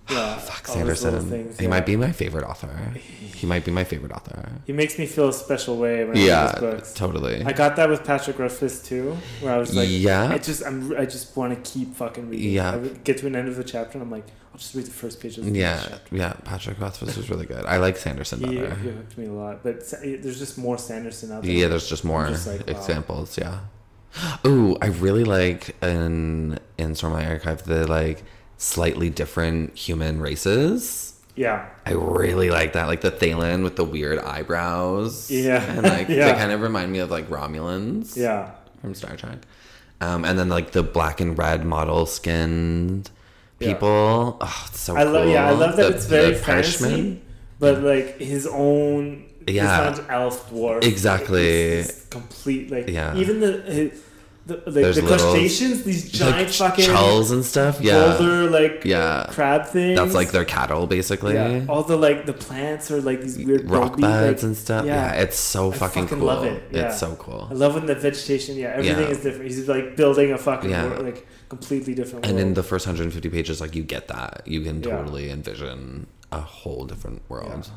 Yeah, 0.09 0.35
oh, 0.37 0.39
Fuck 0.41 0.69
all 0.69 0.75
Sanderson. 0.77 1.29
things, 1.29 1.59
He 1.59 1.65
yeah. 1.65 1.71
might 1.71 1.85
be 1.85 1.97
my 1.97 2.13
favorite 2.13 2.45
author. 2.45 2.71
He 2.95 3.45
might 3.47 3.65
be 3.65 3.73
my 3.73 3.83
favorite 3.83 4.13
author. 4.13 4.49
He 4.65 4.73
makes 4.73 4.99
me 4.99 5.07
feel 5.07 5.29
a 5.29 5.33
special 5.33 5.77
way 5.79 6.05
when 6.05 6.17
I 6.17 6.21
Yeah, 6.21 6.45
read 6.45 6.51
his 6.53 6.61
books. 6.61 6.95
totally. 6.95 7.43
I 7.45 7.53
got 7.53 7.75
that 7.77 7.89
with 7.89 8.05
Patrick 8.05 8.39
Rothfuss 8.39 8.83
too, 8.83 9.17
where 9.41 9.53
I 9.53 9.59
was 9.59 9.75
like, 9.75 9.89
Yeah. 9.91 10.29
I 10.29 10.39
just, 10.39 10.65
I'm, 10.65 10.97
I 10.97 11.07
just 11.07 11.37
want 11.37 11.53
to 11.65 11.71
keep 11.73 11.95
fucking 11.97 12.31
reading. 12.31 12.53
Yeah. 12.53 12.77
I 12.77 12.79
get 13.03 13.19
to 13.19 13.27
an 13.27 13.35
end 13.35 13.49
of 13.49 13.57
the 13.57 13.65
chapter, 13.65 13.95
and 13.99 14.03
I'm 14.03 14.11
like, 14.11 14.27
I'll 14.53 14.59
just 14.59 14.75
read 14.77 14.87
the 14.87 14.91
first 14.93 15.21
page 15.21 15.39
of 15.39 15.45
the 15.45 15.51
Yeah, 15.51 15.81
chapter. 15.83 16.17
yeah. 16.17 16.33
Patrick 16.45 16.79
Rothfuss 16.81 17.17
was 17.17 17.29
really 17.29 17.47
good. 17.47 17.67
I 17.67 17.79
like 17.79 17.97
Sanderson 17.97 18.39
He, 18.45 18.55
he 18.59 18.61
hooked 18.61 19.19
me 19.19 19.27
a 19.27 19.33
lot, 19.33 19.63
but 19.65 19.83
there's 20.03 20.39
just 20.39 20.57
more 20.57 20.79
Sanderson 20.79 21.33
out 21.33 21.43
there. 21.43 21.51
Yeah, 21.53 21.67
there's 21.69 21.89
just 21.89 22.05
more 22.05 22.29
just 22.29 22.47
like, 22.47 22.67
wow. 22.67 22.73
examples. 22.79 23.37
Yeah. 23.37 23.59
Ooh, 24.47 24.77
I 24.81 24.87
really 24.87 25.25
like 25.25 25.77
in 25.83 26.59
in 26.79 26.93
Stormlight 26.93 27.29
Archive 27.29 27.65
the 27.65 27.87
like 27.87 28.23
slightly 28.59 29.11
different 29.11 29.77
human 29.77 30.21
races. 30.21 31.15
yeah, 31.35 31.67
I 31.85 31.93
really 31.93 32.51
like 32.51 32.73
that, 32.73 32.87
like 32.87 33.01
the 33.03 33.11
Thaylen 33.11 33.63
with 33.63 33.77
the 33.77 33.85
weird 33.85 34.19
eyebrows. 34.19 35.31
Yeah. 35.31 35.63
and 35.63 35.83
like 35.83 36.09
Yeah. 36.09 36.33
they 36.33 36.39
kind 36.39 36.53
of 36.53 36.61
remind 36.63 36.91
me 36.93 36.99
of 37.01 37.11
like 37.11 37.29
Romulans. 37.29 38.17
yeah. 38.17 38.53
from 38.81 38.95
Star 38.95 39.17
Trek. 39.17 39.39
Um, 40.01 40.25
and 40.25 40.39
then 40.39 40.49
like 40.49 40.73
the 40.73 40.83
black 40.83 41.21
and 41.21 41.37
red 41.39 41.65
model 41.65 42.07
skinned 42.07 43.11
Yeah. 43.59 43.69
people. 43.73 44.37
Oh, 44.41 44.65
it's 44.69 44.81
so 44.81 44.97
I 44.97 45.05
cool. 45.05 45.13
love, 45.13 45.29
yeah, 45.29 45.47
I 45.49 45.51
love 45.53 45.77
that 45.77 45.89
The- 45.91 45.97
it's 45.97 46.07
very 46.07 46.35
fantasy, 46.35 46.85
Parshman. 46.85 47.19
but 47.59 47.83
like 47.83 48.19
his 48.19 48.47
own. 48.47 49.25
Yeah. 49.49 49.91
it's 49.91 49.99
not 50.01 50.11
elf 50.11 50.51
dwarf. 50.51 50.83
Exactly. 50.85 51.47
It's, 51.47 51.89
it's 51.91 52.07
complete 52.09 52.71
like 52.71 52.89
Yeah. 52.89 53.15
even 53.17 53.41
the 53.41 53.53
his, 53.63 54.03
the 54.47 54.63
There's 54.71 54.97
the 54.97 55.03
crustaceans, 55.03 55.83
these 55.83 56.11
giant 56.11 56.37
like 56.37 56.49
fucking 56.51 56.85
chulls 56.87 57.33
and 57.33 57.45
stuff. 57.45 57.81
Yeah, 57.81 58.17
boulder 58.17 58.49
like 58.49 58.85
Yeah. 58.85 59.27
crab 59.31 59.67
things. 59.67 59.99
that's 59.99 60.15
like 60.15 60.31
their 60.31 60.45
cattle 60.45 60.87
basically. 60.87 61.35
yeah. 61.35 61.65
All 61.69 61.83
the 61.83 61.97
like 61.97 62.27
the 62.27 62.33
plants 62.33 62.91
are 62.93 63.01
like 63.01 63.21
these 63.23 63.37
weird 63.39 63.69
Rock 63.69 63.99
beds 64.01 64.43
like, 64.43 64.47
and 64.47 64.57
stuff. 64.57 64.87
yeah. 64.87 65.13
Yeah, 65.15 65.23
it's 65.23 65.39
so 65.39 65.73
I 65.73 65.77
fucking, 65.77 66.05
fucking 66.05 66.19
cool. 66.19 66.27
love 66.29 66.45
it, 66.45 66.63
yeah. 66.71 66.89
It's 66.89 66.99
so 67.01 67.17
cool. 67.17 67.49
I 67.51 67.55
love 67.55 67.75
when 67.75 67.87
the 67.87 67.97
vegetation. 67.97 68.57
Yeah, 68.57 68.69
everything 68.69 68.99
Yeah. 69.03 69.09
is 69.09 69.21
different. 69.23 69.51
He's 69.51 69.69
like 69.69 69.97
building 69.97 70.31
a 70.33 70.39
fucking 70.39 70.71
Yeah. 70.71 70.87
world, 70.91 71.05
like 71.05 71.27
completely 71.49 71.95
different. 71.95 72.25
And 72.27 72.39
in 72.39 72.55
the 72.55 72.63
first 72.63 72.87
150 72.87 73.29
pages, 73.29 73.61
like 73.61 73.75
you 73.75 73.83
get 73.83 74.07
that. 74.09 74.43
You 74.47 74.61
can 74.63 74.81
totally 74.81 75.29
envision 75.31 76.07
a 76.31 76.41
whole 76.41 76.85
different 76.87 77.23
world. 77.29 77.69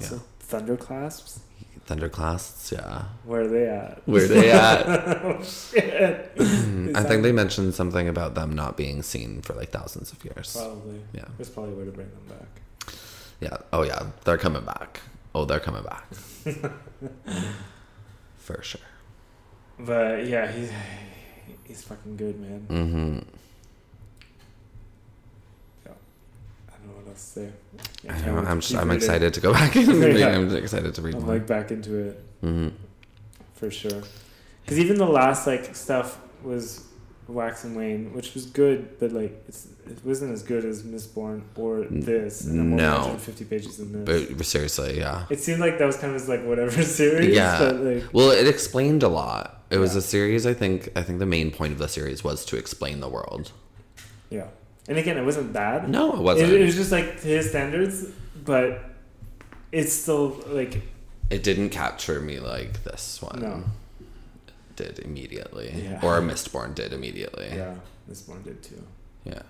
also 0.00 0.20
thunderclasps. 0.52 1.40
Thunderclasts, 1.88 2.70
yeah. 2.70 3.04
Where 3.24 3.40
are 3.42 3.48
they 3.48 3.66
at? 3.66 4.02
Where 4.06 4.22
are 4.24 4.28
they 4.28 4.50
at? 4.68 4.86
oh 4.88 5.42
shit! 5.42 6.30
I 6.94 7.02
think 7.02 7.22
they 7.24 7.32
mentioned 7.32 7.74
something 7.74 8.06
about 8.08 8.34
them 8.36 8.52
not 8.54 8.76
being 8.76 9.02
seen 9.02 9.42
for 9.42 9.54
like 9.54 9.70
thousands 9.70 10.12
of 10.12 10.24
years. 10.24 10.56
probably. 10.56 11.00
Yeah. 11.12 11.24
There's 11.36 11.50
probably 11.50 11.72
a 11.72 11.76
way 11.76 11.84
to 11.86 11.90
bring 11.90 12.08
them 12.10 12.26
back. 12.28 12.94
Yeah. 13.40 13.56
Oh 13.72 13.82
yeah, 13.82 14.00
they're 14.24 14.38
coming 14.38 14.64
back. 14.64 15.00
Oh, 15.34 15.44
they're 15.44 15.58
coming 15.60 15.82
back. 15.82 16.06
For 18.36 18.62
sure. 18.62 18.80
But 19.78 20.26
yeah, 20.26 20.50
he's 20.52 20.70
he's 21.64 21.82
fucking 21.82 22.16
good, 22.16 22.38
man. 22.38 22.66
Mm-hmm. 22.70 23.18
I 23.18 23.28
don't 27.12 27.34
know 27.34 27.34
what 27.34 27.34
else 27.34 27.34
to 27.34 27.40
say. 27.40 27.52
Yeah, 28.04 28.14
I 28.14 28.20
know. 28.26 28.38
I'm 28.50 28.60
just, 28.60 28.74
I'm 28.74 28.90
excited 28.90 29.34
to 29.34 29.40
go 29.40 29.52
back. 29.52 29.74
Yeah. 29.76 30.28
I'm 30.28 30.54
excited 30.56 30.94
to 30.94 31.02
read 31.02 31.14
I'm 31.14 31.22
more. 31.22 31.34
like 31.34 31.46
back 31.46 31.70
into 31.70 31.96
it 31.96 32.20
hmm 32.40 32.68
for 33.54 33.70
sure. 33.70 34.02
Because 34.64 34.78
even 34.78 34.96
the 34.98 35.06
last 35.06 35.46
like 35.46 35.74
stuff 35.76 36.18
was 36.42 36.84
Wax 37.28 37.62
and 37.64 37.76
Wayne, 37.76 38.12
which 38.12 38.34
was 38.34 38.46
good, 38.46 38.98
but 38.98 39.12
like 39.12 39.32
it's 39.48 39.68
it 39.86 40.04
wasn't 40.04 40.32
as 40.32 40.42
good 40.42 40.64
as 40.64 40.82
Mistborn 40.82 41.42
or 41.56 41.84
this. 41.88 42.44
And 42.44 42.76
no. 42.76 43.16
fifty 43.18 43.44
pages 43.44 43.78
in 43.78 44.04
this. 44.04 44.30
But 44.32 44.44
seriously, 44.46 44.98
yeah. 44.98 45.26
it 45.30 45.38
seemed 45.38 45.60
like 45.60 45.78
that 45.78 45.86
was 45.86 45.96
kind 45.96 46.14
of 46.16 46.28
like 46.28 46.44
whatever 46.44 46.82
series. 47.02 47.34
Yeah. 47.34 47.58
But 47.58 47.76
like, 47.76 48.04
Well, 48.12 48.30
it 48.32 48.48
explained 48.48 49.02
a 49.04 49.08
lot. 49.08 49.62
It 49.70 49.78
was 49.78 49.94
a 49.94 50.02
series. 50.02 50.44
I 50.46 50.54
think. 50.54 50.90
I 50.96 51.02
think 51.02 51.20
the 51.20 51.26
main 51.26 51.50
point 51.52 51.72
of 51.72 51.78
the 51.78 51.88
series 51.88 52.24
was 52.24 52.44
to 52.46 52.56
explain 52.56 52.98
the 53.00 53.08
world. 53.08 53.52
yeah. 54.30 54.48
And 54.88 54.98
again, 54.98 55.16
it 55.16 55.24
wasn't 55.24 55.52
bad. 55.52 55.88
No, 55.88 56.14
it 56.14 56.20
wasn't. 56.20 56.50
it 56.52 56.60
It, 56.60 56.64
was 56.66 56.74
just 56.74 56.90
like 56.92 57.20
to 57.20 57.28
his 57.28 57.48
standards, 57.50 58.06
but 58.44 58.82
it's 59.70 59.92
still 59.92 60.40
like 60.48 60.82
It 61.30 61.42
didn't 61.42 61.70
capture 61.70 62.20
me 62.20 62.40
like 62.40 62.82
this 62.84 63.22
one 63.22 63.40
no. 63.40 63.64
did 64.76 64.98
immediately, 64.98 65.72
Yeah. 65.84 66.00
or 66.02 66.20
Mistborn 66.20 66.74
did 66.74 66.92
immediately. 66.92 67.48
Yeah, 67.54 67.74
this 68.08 68.26
one 68.26 68.42
did 68.42 68.62
too. 68.62 68.82
Yeah. 69.24 69.42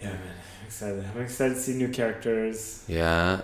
Yeah, 0.00 0.10
man, 0.10 0.18
I'm 0.60 0.66
excited. 0.66 1.04
I'm 1.14 1.22
excited 1.22 1.54
to 1.54 1.60
see 1.60 1.74
new 1.74 1.88
characters. 1.88 2.84
Yeah. 2.88 3.40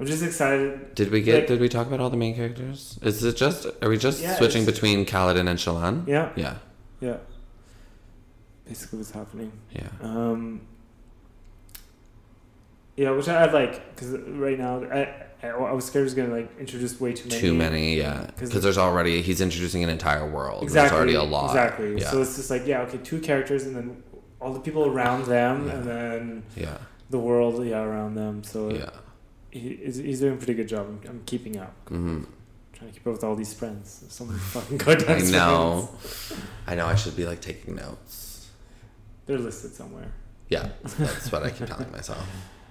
I'm 0.00 0.06
just 0.06 0.24
excited. 0.24 0.94
Did 0.96 1.12
we 1.12 1.20
get? 1.22 1.34
Like- 1.40 1.46
did 1.48 1.60
we 1.60 1.68
talk 1.68 1.86
about 1.86 2.00
all 2.00 2.10
the 2.10 2.16
main 2.16 2.34
characters? 2.34 2.98
Is 3.02 3.22
it 3.22 3.36
just? 3.36 3.66
Are 3.82 3.88
we 3.88 3.96
just 3.98 4.20
Yeah, 4.22 4.34
switching 4.36 4.64
between 4.64 5.04
Kaladin 5.06 5.48
and 5.48 5.58
Shallan? 5.58 6.08
Yeah, 6.08 6.30
Yeah. 6.34 6.56
yeah. 7.00 7.18
Basically, 8.66 8.98
what's 8.98 9.10
happening. 9.10 9.52
Yeah. 9.72 9.88
Um. 10.00 10.62
Yeah, 12.96 13.10
which 13.10 13.28
I, 13.28 13.44
I 13.46 13.50
like 13.50 13.94
because 13.94 14.12
right 14.12 14.58
now 14.58 14.82
I, 14.84 15.08
I 15.42 15.48
I 15.48 15.72
was 15.72 15.84
scared 15.84 16.02
it 16.02 16.04
was 16.04 16.14
gonna 16.14 16.32
like 16.34 16.58
introduce 16.60 17.00
way 17.00 17.12
too 17.12 17.28
many. 17.28 17.40
Too 17.40 17.54
many. 17.54 17.96
Yeah. 17.96 18.26
Because 18.38 18.62
there's 18.62 18.78
already 18.78 19.20
he's 19.20 19.40
introducing 19.40 19.82
an 19.82 19.90
entire 19.90 20.28
world. 20.28 20.62
exactly 20.62 20.90
There's 20.90 20.98
already 21.00 21.14
a 21.14 21.22
lot. 21.30 21.50
Exactly. 21.50 22.00
Yeah. 22.00 22.10
So 22.10 22.22
it's 22.22 22.36
just 22.36 22.50
like 22.50 22.66
yeah, 22.66 22.82
okay, 22.82 22.98
two 22.98 23.20
characters 23.20 23.64
and 23.64 23.74
then 23.74 24.02
all 24.40 24.52
the 24.52 24.60
people 24.60 24.86
around 24.86 25.24
them, 25.26 25.66
Yeah. 25.66 25.74
and 25.74 25.84
then 25.84 26.42
Yeah. 26.56 26.78
the 27.10 27.18
world 27.18 27.64
yeah 27.66 27.82
around 27.82 28.14
them. 28.14 28.44
So 28.44 28.70
Yeah. 28.70 28.90
he, 29.50 29.76
he's, 29.84 29.96
he's 29.96 30.20
doing 30.20 30.34
a 30.34 30.36
pretty 30.36 30.54
good 30.54 30.68
job. 30.68 30.86
I'm, 30.86 31.00
I'm 31.10 31.22
keeping 31.26 31.58
up. 31.58 31.74
hmm 31.88 32.22
Trying 32.72 32.90
to 32.90 32.94
keep 32.98 33.06
up 33.06 33.12
with 33.14 33.24
all 33.24 33.34
these 33.36 33.54
friends. 33.54 34.04
So 34.08 34.24
many 34.24 34.38
fucking 34.38 34.78
goddamn 34.84 35.18
I 35.18 35.30
know. 35.30 35.88
friends. 36.00 36.42
I 36.68 36.74
know. 36.76 36.86
I 36.86 36.94
should 36.94 37.16
be 37.16 37.24
like 37.26 37.40
taking 37.40 37.74
notes. 37.76 38.33
They're 39.26 39.38
listed 39.38 39.72
somewhere. 39.74 40.12
Yeah. 40.48 40.68
That's 40.98 41.32
what 41.32 41.42
I 41.44 41.50
keep 41.50 41.66
telling 41.68 41.90
myself. 41.92 42.26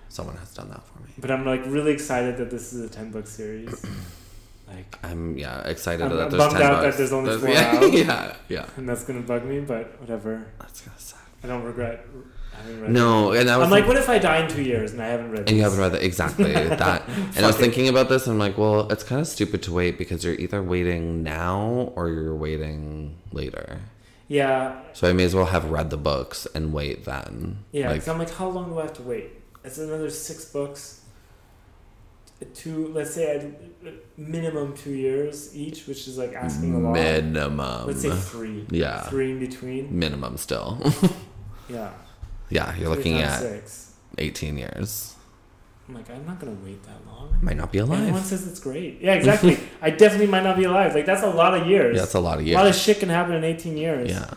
Someone 0.09 0.37
has 0.37 0.53
done 0.53 0.69
that 0.69 0.83
for 0.85 0.99
me. 1.01 1.09
But 1.17 1.31
I'm 1.31 1.45
like 1.45 1.63
really 1.65 1.91
excited 1.91 2.37
that 2.37 2.51
this 2.51 2.71
is 2.73 2.85
a 2.85 2.89
ten 2.93 3.09
book 3.11 3.25
series. 3.25 3.83
like, 4.67 4.99
I'm 5.03 5.35
yeah 5.37 5.67
excited 5.67 6.03
I'm- 6.03 6.11
that 6.15 6.23
I'm 6.25 6.29
there's 6.29 6.43
bummed 6.43 6.57
ten 6.57 6.71
out 6.71 6.81
that 6.83 6.97
there's 6.97 7.11
only 7.13 7.37
four 7.39 7.49
yeah, 7.49 7.71
out. 7.81 7.93
yeah, 7.93 8.35
yeah. 8.47 8.65
and 8.77 8.87
that's 8.87 9.03
gonna 9.03 9.21
bug 9.21 9.43
me, 9.45 9.59
but 9.61 9.99
whatever. 9.99 10.45
That's 10.59 10.81
gonna 10.81 10.99
suck. 10.99 11.19
I 11.43 11.47
don't 11.47 11.63
regret 11.63 12.05
having 12.55 12.79
read. 12.81 12.91
No, 12.91 13.31
and 13.31 13.49
I 13.49 13.57
was 13.57 13.65
I'm 13.65 13.71
like, 13.71 13.85
think- 13.85 13.87
what 13.87 13.97
if 13.97 14.07
I 14.07 14.19
die 14.19 14.43
in 14.45 14.49
two 14.51 14.61
years 14.61 14.93
and 14.93 15.01
I 15.01 15.07
haven't 15.07 15.31
read? 15.31 15.47
and 15.49 15.57
you 15.57 15.63
haven't 15.63 15.79
read 15.79 15.93
that 15.93 16.03
exactly 16.03 16.53
that. 16.53 17.09
And 17.09 17.39
I 17.39 17.47
was 17.47 17.57
thinking 17.57 17.87
about 17.89 18.07
this, 18.09 18.27
and 18.27 18.33
I'm 18.33 18.39
like, 18.39 18.57
well, 18.59 18.87
it's 18.91 19.03
kind 19.03 19.19
of 19.19 19.25
stupid 19.27 19.63
to 19.63 19.73
wait 19.73 19.97
because 19.97 20.23
you're 20.23 20.35
either 20.35 20.61
waiting 20.61 21.23
now 21.23 21.91
or 21.95 22.09
you're 22.09 22.35
waiting 22.35 23.17
later. 23.31 23.81
Yeah, 24.33 24.81
So 24.93 25.07
I 25.07 25.13
may 25.13 25.25
as 25.25 25.35
well 25.35 25.45
have 25.45 25.65
read 25.69 25.91
the 25.91 25.97
books 25.97 26.47
and 26.55 26.73
wait 26.73 27.05
then. 27.05 27.59
yeah. 27.71 27.91
Like, 27.91 28.07
I'm 28.07 28.17
like, 28.17 28.31
how 28.31 28.49
long 28.49 28.69
do 28.71 28.79
I 28.79 28.83
have 28.83 28.93
to 28.93 29.03
wait? 29.03 29.29
It's 29.63 29.77
another 29.77 30.09
six 30.09 30.45
books. 30.45 31.01
Two, 32.55 32.87
let's 32.87 33.13
say, 33.13 33.35
I'd, 33.35 33.55
minimum 34.17 34.75
two 34.75 34.89
years 34.91 35.55
each, 35.55 35.85
which 35.87 36.07
is 36.07 36.17
like 36.17 36.33
asking 36.33 36.73
a 36.73 36.79
lot. 36.79 36.93
minimum. 36.93 37.85
Let's 37.87 38.01
say 38.01 38.09
three. 38.09 38.65
Yeah. 38.71 39.01
Three 39.03 39.31
in 39.31 39.39
between. 39.39 39.97
Minimum 39.97 40.37
still. 40.37 40.81
Yeah. 41.69 41.91
yeah, 42.49 42.75
you're 42.75 42.87
Three 42.87 42.95
looking 42.95 43.17
at 43.21 43.39
six. 43.39 43.93
18 44.17 44.57
years. 44.57 45.12
I'm 45.87 45.95
like, 45.95 46.09
I'm 46.09 46.25
not 46.25 46.39
gonna 46.39 46.55
wait 46.63 46.81
that 46.83 47.05
long. 47.05 47.37
Might 47.41 47.57
not 47.57 47.71
be 47.71 47.79
alive. 47.79 47.99
Everyone 47.99 48.23
says 48.23 48.47
it's 48.47 48.59
great. 48.59 49.01
Yeah, 49.01 49.15
exactly. 49.15 49.59
I 49.81 49.89
definitely 49.89 50.27
might 50.27 50.43
not 50.43 50.55
be 50.57 50.63
alive. 50.63 50.95
Like 50.95 51.05
that's 51.05 51.23
a 51.23 51.29
lot 51.29 51.53
of 51.53 51.67
years. 51.67 51.95
Yeah, 51.95 52.01
that's 52.01 52.13
a 52.13 52.19
lot 52.19 52.39
of 52.39 52.45
years. 52.45 52.55
A 52.55 52.59
lot 52.59 52.67
of 52.67 52.75
shit 52.75 52.99
can 52.99 53.09
happen 53.09 53.33
in 53.33 53.43
18 53.43 53.75
years. 53.75 54.09
Yeah. 54.09 54.29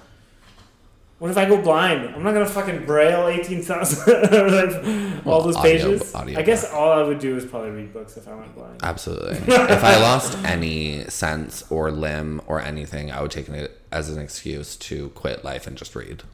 What 1.18 1.30
if 1.30 1.38
I 1.38 1.46
go 1.46 1.62
blind? 1.62 2.14
I'm 2.14 2.22
not 2.22 2.34
gonna 2.34 2.46
fucking 2.46 2.84
braille 2.84 3.28
18,000 3.28 4.06
like, 5.22 5.26
all 5.26 5.42
those 5.42 5.56
audio- 5.56 5.90
pages. 5.92 6.14
audio 6.14 6.38
I 6.38 6.42
guess 6.42 6.70
all 6.70 6.92
I 6.92 7.02
would 7.04 7.20
do 7.20 7.36
is 7.36 7.46
probably 7.46 7.70
read 7.70 7.92
books 7.92 8.16
if 8.18 8.28
I 8.28 8.34
went 8.34 8.54
blind. 8.54 8.80
Absolutely. 8.82 9.36
if 9.54 9.84
I 9.84 9.98
lost 9.98 10.36
any 10.44 11.04
sense 11.04 11.64
or 11.70 11.90
limb 11.90 12.42
or 12.46 12.60
anything, 12.60 13.10
I 13.10 13.22
would 13.22 13.30
take 13.30 13.48
it 13.48 13.80
as 13.90 14.10
an 14.10 14.20
excuse 14.20 14.76
to 14.76 15.08
quit 15.10 15.42
life 15.42 15.66
and 15.66 15.76
just 15.76 15.94
read. 15.94 16.24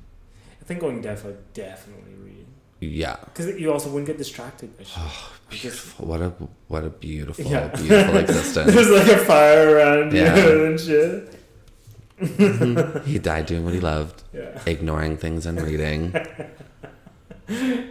I 0.60 0.64
think 0.64 0.80
going 0.80 1.00
deaf, 1.00 1.24
I'd 1.26 1.52
definitely 1.52 2.14
read 2.14 2.46
Yeah. 2.86 3.16
because 3.26 3.58
you 3.60 3.72
also 3.72 3.88
wouldn't 3.90 4.06
get 4.06 4.18
distracted. 4.18 4.70
You 4.78 4.84
oh, 4.96 5.32
Beautiful. 5.50 6.06
What 6.06 6.20
a 6.22 6.30
what 6.68 6.84
a 6.84 6.90
beautiful, 6.90 7.44
Yeah. 7.44 7.68
beautiful 7.68 8.16
existence. 8.26 8.72
There's 8.74 8.90
like 8.90 9.06
a 9.08 9.18
fire 9.24 9.76
around 9.76 10.12
Yeah. 10.12 10.36
you 10.36 10.64
and 10.68 10.80
shit. 10.80 11.38
Mm-hmm. 12.20 13.04
he 13.04 13.18
died 13.18 13.46
doing 13.46 13.64
what 13.64 13.74
he 13.74 13.80
loved, 13.80 14.22
Yeah, 14.32 14.60
ignoring 14.66 15.16
things 15.16 15.44
and 15.46 15.60
reading. 15.60 16.12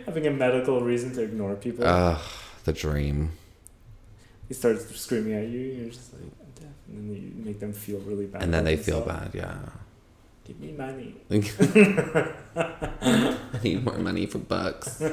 having 0.05 0.25
a 0.27 0.31
medical 0.31 0.81
reason 0.81 1.13
to 1.15 1.21
ignore 1.23 1.55
people. 1.55 1.85
Ugh, 1.85 2.19
the 2.63 2.73
dream. 2.73 3.31
he 4.47 4.53
starts 4.53 4.83
screaming 4.99 5.33
at 5.33 5.47
you. 5.47 5.59
You're 5.59 5.89
just 5.89 6.13
like, 6.13 6.23
and 6.87 7.09
then 7.09 7.15
you 7.37 7.43
make 7.45 7.59
them 7.59 7.73
feel 7.73 7.99
really 7.99 8.25
bad. 8.25 8.43
And 8.43 8.53
then 8.53 8.63
they 8.65 8.77
feel 8.77 9.01
bad, 9.01 9.31
yeah. 9.33 9.57
Give 10.43 10.59
me 10.59 10.71
money. 10.71 11.15
I 13.01 13.59
need 13.63 13.83
more 13.85 13.97
money 13.97 14.25
for 14.25 14.39
bucks. 14.39 15.01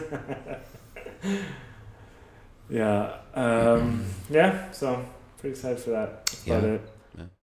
Yeah. 2.70 3.16
Um, 3.34 4.04
yeah. 4.28 4.70
So 4.72 5.04
pretty 5.38 5.54
excited 5.54 5.80
for 5.80 5.90
that. 5.90 6.26
That's 6.26 6.46
about 6.46 6.62
Yeah. 6.62 6.68
it. 6.68 7.28